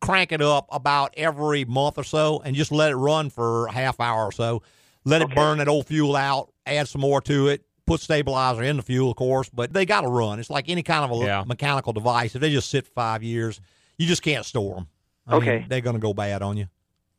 [0.00, 3.72] crank it up about every month or so and just let it run for a
[3.72, 4.62] half hour or so.
[5.04, 7.64] Let it burn that old fuel out, add some more to it.
[7.84, 10.38] Put stabilizer in the fuel, of course, but they got to run.
[10.38, 11.44] It's like any kind of a Yeah.
[11.46, 12.34] mechanical device.
[12.34, 13.60] If they just sit five years,
[13.98, 14.86] you just can't store them.
[15.26, 15.66] I mean, Okay.
[15.68, 16.66] they're going to go bad on you.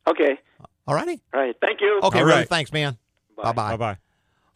[0.07, 0.37] Okay.
[0.87, 1.21] All righty.
[1.33, 1.55] All right.
[1.61, 1.99] Thank you.
[2.03, 2.49] Okay, All Ray, right.
[2.49, 2.97] thanks, man.
[3.37, 3.71] Bye bye.
[3.71, 3.97] Bye bye.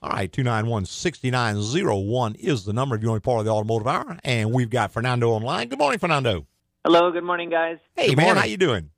[0.02, 3.52] All right, 291 6901 is the number if you want to be part of the
[3.52, 4.18] automotive hour.
[4.24, 5.70] And we've got Fernando online.
[5.70, 6.45] Good morning, Fernando.
[6.86, 7.78] Hello, good morning, guys.
[7.95, 8.41] Hey, Good man, morning.
[8.41, 8.91] how you doing?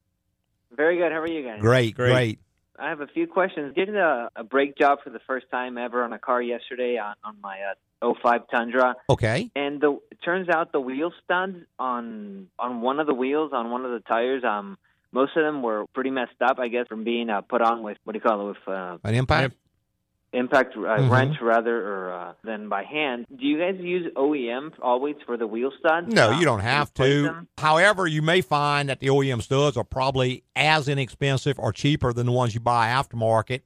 [0.76, 1.12] Very good.
[1.12, 1.62] How are you guys?
[1.62, 2.12] Great, Great.
[2.12, 2.40] great.
[2.78, 3.74] I have a few questions.
[3.76, 7.16] Did a, a brake job for the first time ever on a car yesterday on
[7.24, 9.52] on my uh, 05 Tundra, Okay.
[9.56, 13.72] and the it turns out the wheel studs on on one of the wheels on
[13.72, 14.78] one of the tires, um,
[15.12, 16.60] most of them were pretty messed up.
[16.60, 18.98] I guess from being uh, put on with what do you call it with uh,
[19.04, 19.56] An impact?
[20.32, 21.10] impact uh, Mhm.
[21.10, 23.26] wrench rather, or uh, than by hand.
[23.36, 26.14] Do you guys use OEM always for the wheel studs?
[26.14, 27.24] No, Uh, you don't have to.
[27.24, 27.48] them?
[27.58, 32.28] However, you may find that the OEM studs are probably as inexpensive or cheaper than
[32.28, 33.62] the ones you buy aftermarket.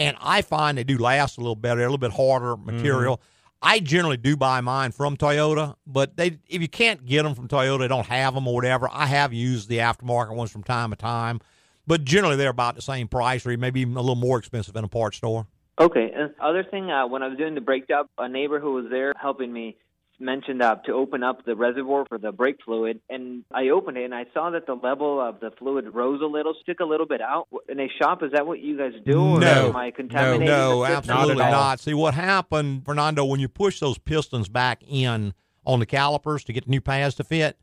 [0.00, 3.20] And I find they do last a little better, a little bit harder material.
[3.60, 7.48] I generally do buy mine from Toyota, but they if you can't get them from
[7.48, 8.88] Toyota, don't have them or whatever.
[8.92, 11.40] I have used the aftermarket ones from time to time,
[11.86, 14.84] but generally they're about the same price or maybe even a little more expensive in
[14.84, 15.46] a parts store.
[15.80, 16.12] Okay.
[16.14, 19.12] And other thing, uh, when I was doing the job, a neighbor who was there
[19.20, 19.76] helping me
[20.20, 24.04] mentioned uh, to open up the reservoir for the brake fluid, and I opened it
[24.04, 27.06] and I saw that the level of the fluid rose a little, stick a little
[27.06, 27.46] bit out.
[27.68, 29.20] In a shop, is that what you guys do?
[29.36, 31.16] Or No, am I contaminating no, the system?
[31.16, 31.80] absolutely not.
[31.80, 36.52] See what happened, Fernando, when you push those pistons back in on the calipers to
[36.52, 37.58] get the new pads to fit.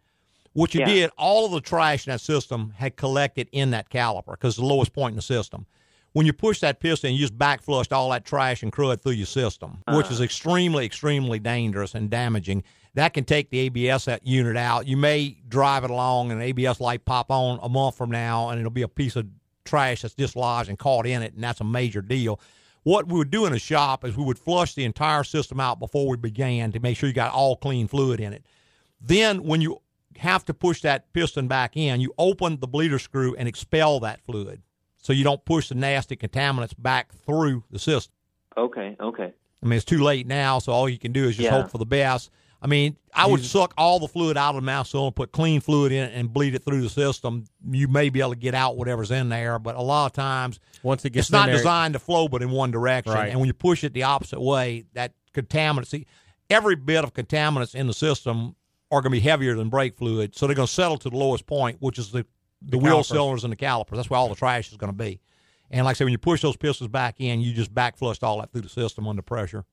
[0.54, 0.86] What you Yeah.
[0.86, 4.60] did, all of the trash in that system had collected in that caliper because it's
[4.60, 5.66] the lowest point in the system.
[6.16, 9.12] When you push that piston, you just back flushed all that trash and crud through
[9.12, 10.24] your system, which is uh.
[10.24, 12.64] extremely, extremely dangerous and damaging.
[12.94, 14.88] That can take the ABS that unit out.
[14.88, 18.48] You may drive it along and an ABS light pop on a month from now,
[18.48, 19.28] and it'll be a piece of
[19.66, 22.40] trash that's dislodged and caught in it, and that's a major deal.
[22.84, 25.80] What we would do in a shop is we would flush the entire system out
[25.80, 28.46] before we began to make sure you got all clean fluid in it.
[29.02, 29.82] Then, when you
[30.16, 34.22] have to push that piston back in, you open the bleeder screw and expel that
[34.22, 34.62] fluid
[35.06, 38.12] so you don't push the nasty contaminants back through the system.
[38.58, 39.32] Okay, okay.
[39.62, 41.62] I mean, it's too late now, so all you can do is just Yeah.
[41.62, 42.32] hope for the best.
[42.60, 45.62] I mean, I would suck all the fluid out of the master cylinder, put clean
[45.62, 47.44] fluid in it, and bleed it through the system.
[47.70, 50.60] You may be able to get out whatever's in there, but a lot of times
[50.82, 53.14] Once it gets it's not there- designed to flow but in one direction.
[53.14, 53.30] Right.
[53.30, 56.08] And when you push it the opposite way, that contaminant, see,
[56.50, 58.56] every bit of contaminants in the system
[58.90, 61.18] are going to be heavier than brake fluid, so they're going to settle to the
[61.18, 62.26] lowest point, which is the,
[62.66, 63.08] the, The wheel calipers.
[63.08, 63.98] cylinders and the calipers.
[63.98, 65.20] That's where all the trash is going to be.
[65.72, 68.24] And like I said, when you push those pistons back in, you just back flushed
[68.24, 69.66] all that through the system under pressure.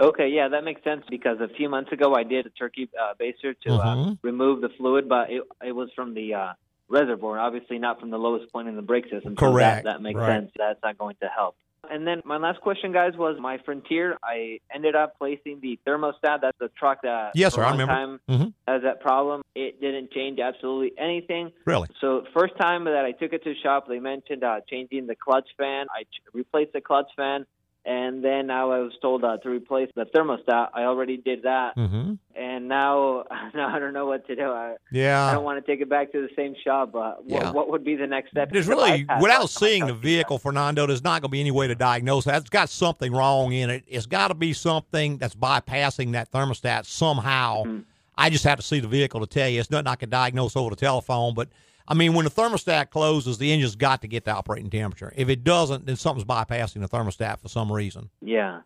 [0.00, 3.14] Okay, yeah, that makes sense because a few months ago I did a turkey uh,
[3.20, 4.18] baster to uh, Mhm.
[4.22, 6.52] remove the fluid, but it it was from the uh,
[6.88, 9.34] reservoir, obviously not from the lowest point in the brake system.
[9.38, 9.84] so Correct.
[9.84, 10.40] that, that makes Right.
[10.40, 10.50] sense.
[10.56, 11.56] That's not going to help.
[11.90, 14.16] And then my last question, guys, was my Frontier.
[14.22, 16.40] I ended up placing the thermostat.
[16.42, 17.92] That's the truck that Yes, sir, I remember.
[17.94, 18.52] time Mhm.
[18.66, 19.42] has that problem.
[19.54, 21.52] It didn't change absolutely anything.
[21.66, 21.88] Really?
[22.00, 25.14] So first time that I took it to the shop, they mentioned uh, changing the
[25.16, 25.86] clutch fan.
[25.94, 27.46] I ch- replaced the clutch fan,
[27.86, 30.70] and then now I was told uh, to replace the thermostat.
[30.74, 32.14] I already did that, Mm-hmm.
[32.34, 33.24] and now
[33.54, 34.42] now I don't know what to do.
[34.50, 35.26] I, Yeah.
[35.26, 36.92] I don't want to take it back to the same shop.
[36.92, 37.44] But Yeah.
[37.46, 38.50] what, what would be the next step?
[38.50, 41.40] There's really, without lots of my seeing the vehicle, Fernando, there's not going to be
[41.40, 42.40] any way to diagnose that.
[42.40, 43.84] It's got something wrong in it.
[43.86, 47.64] It's got to be something that's bypassing that thermostat somehow.
[47.64, 47.80] Mm-hmm.
[48.16, 49.58] I just have to see the vehicle to tell you.
[49.60, 51.34] It's nothing I can diagnose over the telephone.
[51.34, 51.48] But,
[51.86, 55.12] I mean, when the thermostat closes, the engine's got to get the operating temperature.
[55.16, 58.10] If it doesn't, then something's bypassing the thermostat for some reason.
[58.22, 58.60] Yeah.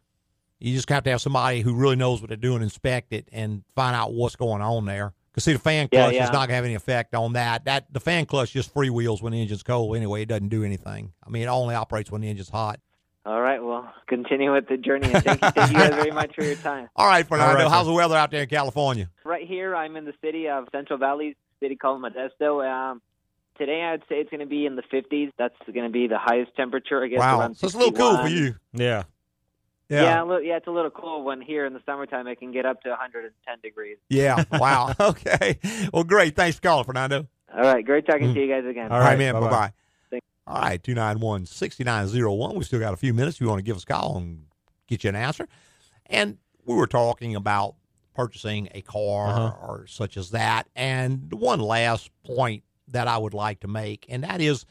[0.61, 3.62] You just have to have somebody who really knows what they're doing inspect it and
[3.75, 5.14] find out what's going on there.
[5.31, 6.25] Because see, the fan clutch yeah.
[6.25, 7.64] is not going to have any effect on that.
[7.64, 9.97] That the fan clutch just freewheels when the engine's cold.
[9.97, 11.12] Anyway, it doesn't do anything.
[11.25, 12.81] I mean, it only operates when the engine's hot.
[13.25, 13.62] All right.
[13.62, 15.12] Well, continue with the journey.
[15.12, 16.89] And thank you, thank you guys very much for your time.
[16.97, 17.51] All right, Fernando.
[17.51, 19.11] All right, how's the weather out there in California?
[19.25, 22.67] Right here, I'm in the city of Central Valley, city called Modesto.
[22.67, 23.03] Um,
[23.57, 25.33] today, I'd say it's going to be in the 50s.
[25.39, 27.03] That's going to be the highest temperature.
[27.03, 28.57] I guess wow, around so it's a little cool for you.
[28.73, 29.05] Yeah.
[29.89, 32.53] Yeah, a little, yeah, it's a little cool when here in the summertime it can
[32.53, 33.97] get up to 110 degrees.
[34.09, 34.45] Yeah.
[34.53, 34.93] Wow.
[35.01, 35.59] okay.
[35.93, 36.37] Well, great.
[36.37, 37.27] Thanks for calling, Fernando.
[37.55, 38.91] All right, great talking to you guys again.
[38.91, 38.93] Mm.
[38.93, 39.33] All right, man.
[39.35, 39.51] Bye bye-bye.
[39.51, 39.73] bye.
[40.11, 42.57] Thank- All right, 291 6901.
[42.57, 43.37] We still got a few minutes.
[43.37, 44.45] If you want to give us a call and
[44.89, 45.49] get you an answer.
[46.07, 46.37] And
[46.67, 47.77] we were talking about
[48.15, 49.67] purchasing a car Uh-huh.
[49.67, 50.69] or such as that.
[50.75, 54.65] And one last point that I would like to make, and that is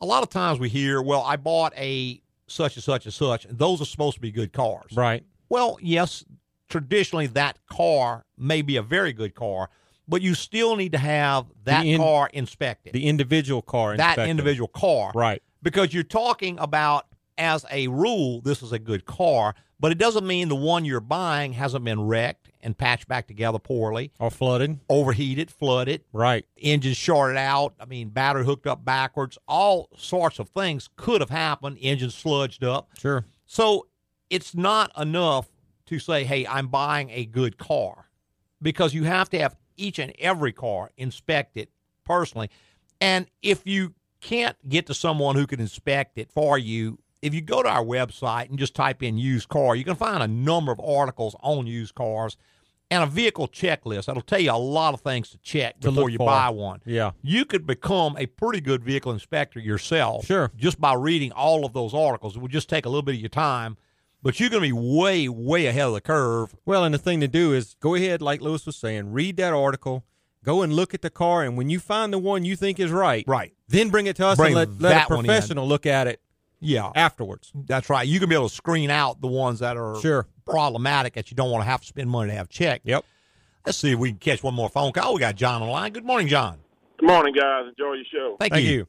[0.00, 3.44] a lot of times we hear, well, I bought a such and such and such,
[3.44, 4.92] and those are supposed to be good cars.
[4.94, 5.24] Right.
[5.48, 6.24] Well, yes,
[6.68, 9.70] traditionally that car may be a very good car,
[10.08, 12.92] but you still need to have that in- car inspected.
[12.92, 13.96] The individual car.
[13.96, 14.30] that inspected.
[14.30, 15.12] individual car.
[15.14, 15.42] Right.
[15.62, 17.06] Because you're talking about,
[17.38, 21.00] as a rule, this is a good car, but it doesn't mean the one you're
[21.00, 24.80] buying hasn't been wrecked and patched back together poorly, Or flooded.
[24.88, 26.44] overheated, flooded, Right.
[26.56, 27.74] engine shorted out.
[27.78, 29.38] I mean, battery hooked up backwards.
[29.46, 31.78] All sorts of things could have happened.
[31.80, 32.88] Engine sludged up.
[32.98, 33.24] Sure.
[33.44, 33.86] So
[34.30, 35.48] it's not enough
[35.86, 38.06] to say, hey, I'm buying a good car
[38.60, 41.68] because you have to have each and every car inspected
[42.04, 42.50] personally.
[43.00, 47.40] And if you can't get to someone who can inspect it for you, if you
[47.40, 50.72] go to our website and just type in used car, you can find a number
[50.72, 52.36] of articles on used cars
[52.90, 54.06] and a vehicle checklist.
[54.06, 56.26] That'll tell you a lot of things to check To before you for.
[56.26, 57.10] buy one Yeah.
[57.20, 60.24] you could become a pretty good vehicle inspector yourself.
[60.26, 60.52] Sure.
[60.56, 62.36] Just by reading all of those articles.
[62.36, 63.76] It would just take a little bit of your time.
[64.22, 66.54] But you're going to be way, way ahead of the curve.
[66.64, 69.52] Well, and the thing to do is go ahead, like Louis was saying, read that
[69.52, 70.04] article,
[70.42, 72.90] go and look at the car, and when you find the one you think is
[72.90, 75.86] right, right, then bring it to us Bring and let, let that a professional look
[75.86, 76.20] at it.
[76.60, 77.52] Yeah, afterwards.
[77.54, 78.06] That's right.
[78.06, 80.26] You can be able to screen out the ones that are Sure.
[80.46, 82.86] problematic that you don't want to have to spend money to have checked.
[82.86, 83.04] Yep.
[83.66, 85.14] Let's see if we can catch one more phone call.
[85.14, 85.92] We got John on the line.
[85.92, 86.58] Good morning, John.
[86.98, 87.64] Good morning, guys.
[87.68, 88.36] Enjoy your show.
[88.40, 88.86] Thank, you.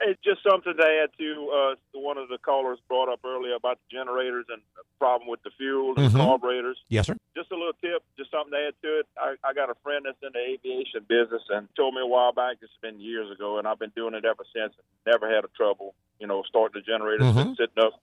[0.00, 3.78] It's just something to add to uh, one of the callers brought up earlier about
[3.80, 6.16] the generators and the problem with the fuel and Mhm.
[6.20, 6.76] carburetors.
[6.88, 7.16] Yes, sir.
[7.34, 9.06] Just a little tip, just something to add to it.
[9.16, 12.32] I, I got a friend that's in the aviation business and told me a while
[12.32, 14.74] back, it's been years ago, and I've been doing it ever since.
[15.06, 17.56] Never had a trouble, you know, starting the generator, Mhm.
[17.56, 17.94] sitting up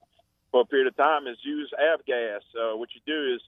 [0.51, 1.27] for a period of time.
[1.27, 2.41] Is use avgas.
[2.57, 3.41] Uh, what you do is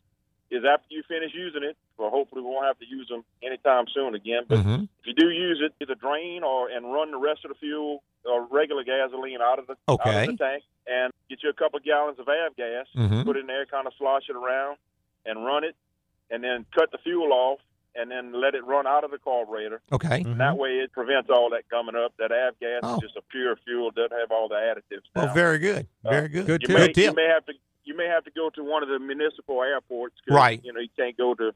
[0.51, 3.85] is after you finish using it, well, hopefully we won't have to use them anytime
[3.93, 4.43] soon again.
[4.47, 4.83] But Mm-hmm.
[4.83, 8.03] if you do use it, either drain or and run the rest of the fuel
[8.25, 10.21] or regular gasoline out of the out Okay.
[10.27, 13.25] of the tank and get you a couple gallons of avgas, Mhm.
[13.25, 14.77] put it in there, kind of slosh it around,
[15.25, 15.75] and run it,
[16.29, 17.59] and then cut the fuel off,
[17.95, 19.81] and then let it run out of the carburetor.
[19.91, 20.21] Okay.
[20.21, 22.13] And that way, it prevents all that coming up.
[22.17, 22.95] That avgas Oh.
[22.95, 25.03] is just a pure fuel; doesn't have all the additives.
[25.15, 25.33] Well, now.
[25.33, 25.87] very good.
[26.03, 26.61] Very Uh, good.
[26.61, 26.97] you Good may, tip.
[27.05, 27.53] You may have to
[27.85, 30.15] you may have to go to one of the municipal airports.
[30.27, 30.61] 'cause, Right.
[30.63, 31.53] You know you can't go to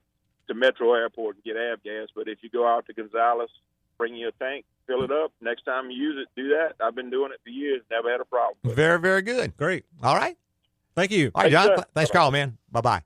[0.47, 3.51] to Metro Airport and get avgas, but if you go out to Gonzales,
[3.99, 5.31] bring you a tank, fill it up.
[5.41, 6.73] Next time you use it, do that.
[6.83, 8.57] I've been doing it for years, never had a problem.
[8.63, 9.55] Very, very good.
[9.57, 9.85] Great.
[10.01, 10.35] All right.
[10.95, 11.29] Thank you.
[11.35, 11.67] All right, John.
[11.67, 11.75] sir.
[11.75, 12.57] th- Thanks for calling, man.
[12.71, 13.03] Bye bye.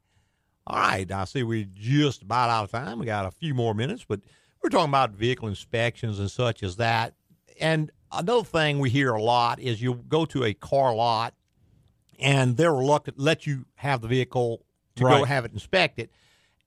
[0.68, 1.12] All right.
[1.12, 2.98] I see we're just about out of time.
[3.00, 4.22] We got a few more minutes, but
[4.62, 7.14] we're talking about vehicle inspections and such as that.
[7.60, 11.34] And another thing we hear a lot is you go to a car lot
[12.24, 14.66] and they're reluctant to let you have the vehicle
[14.96, 16.10] to go have it inspected.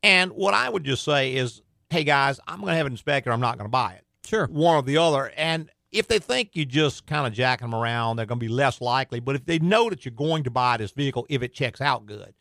[0.02, 3.32] And what I would just say is, hey guys, I'm going to have it inspected.
[3.32, 4.04] I'm not going to buy it.
[4.26, 4.46] Sure.
[4.46, 5.32] One or the other.
[5.36, 8.52] And if they think you just kind of jacking them around, they're going to be
[8.52, 9.20] less likely.
[9.20, 12.06] But if they know that you're going to buy this vehicle, if it checks out
[12.06, 12.34] good,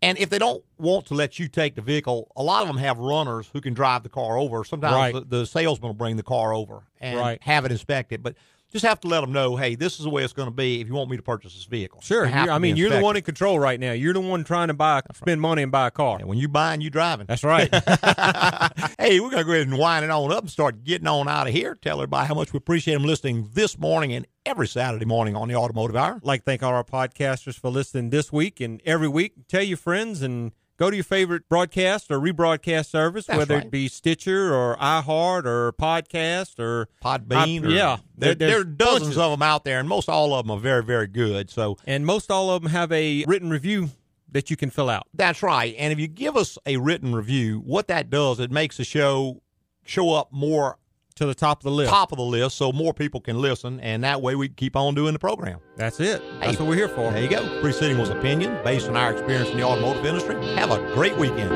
[0.00, 2.76] and if they don't want to let you take the vehicle, a lot of them
[2.78, 4.62] have runners who can drive the car over.
[4.64, 5.12] Sometimes Right.
[5.14, 7.42] the, the salesman will bring the car over and Right.
[7.42, 8.22] have it inspected.
[8.22, 8.36] But
[8.72, 10.80] just have to let them know, hey, this is the way it's going to be
[10.80, 12.00] if you want me to purchase this vehicle.
[12.02, 12.24] Sure.
[12.24, 13.92] It has You- to I mean, you're the one in control right now.
[13.92, 16.18] You're the one trying to buy, spend money and buy a car.
[16.20, 17.26] when you buying, you driving.
[17.26, 17.68] That's right.
[18.98, 21.28] hey, we're going to go ahead and wind it on up and start getting on
[21.28, 21.74] out of here.
[21.80, 25.48] Tell everybody how much we appreciate them listening this morning and every Saturday morning on
[25.48, 26.20] the Automotive Hour.
[26.22, 29.32] like to thank all our podcasters for listening this week and every week.
[29.48, 33.64] Tell your friends and go to your favorite broadcast or rebroadcast service, That's whether right.
[33.66, 37.64] it be Stitcher or iHeart or Podcast or Podbean.
[37.64, 39.18] I- or- yeah, there, there are dozens bunches.
[39.18, 41.50] of them out there, and most all of them are very, very good.
[41.50, 43.90] So and most all of them have a written review
[44.30, 45.06] that you can fill out.
[45.14, 45.74] that's right.
[45.78, 49.40] And if you give us a written review, what that does, it makes the show
[49.84, 50.76] show up more
[51.18, 51.90] to the top of the list.
[51.90, 54.94] top of the list, so more people can listen, and that way we keep on
[54.94, 55.58] doing the program.
[55.76, 56.22] That's it.
[56.40, 57.10] That's Hey, what we're here for.
[57.12, 57.60] There you go.
[57.60, 60.34] Preceding was opinion based on our experience in the automotive industry.
[60.56, 61.50] Have a great weekend.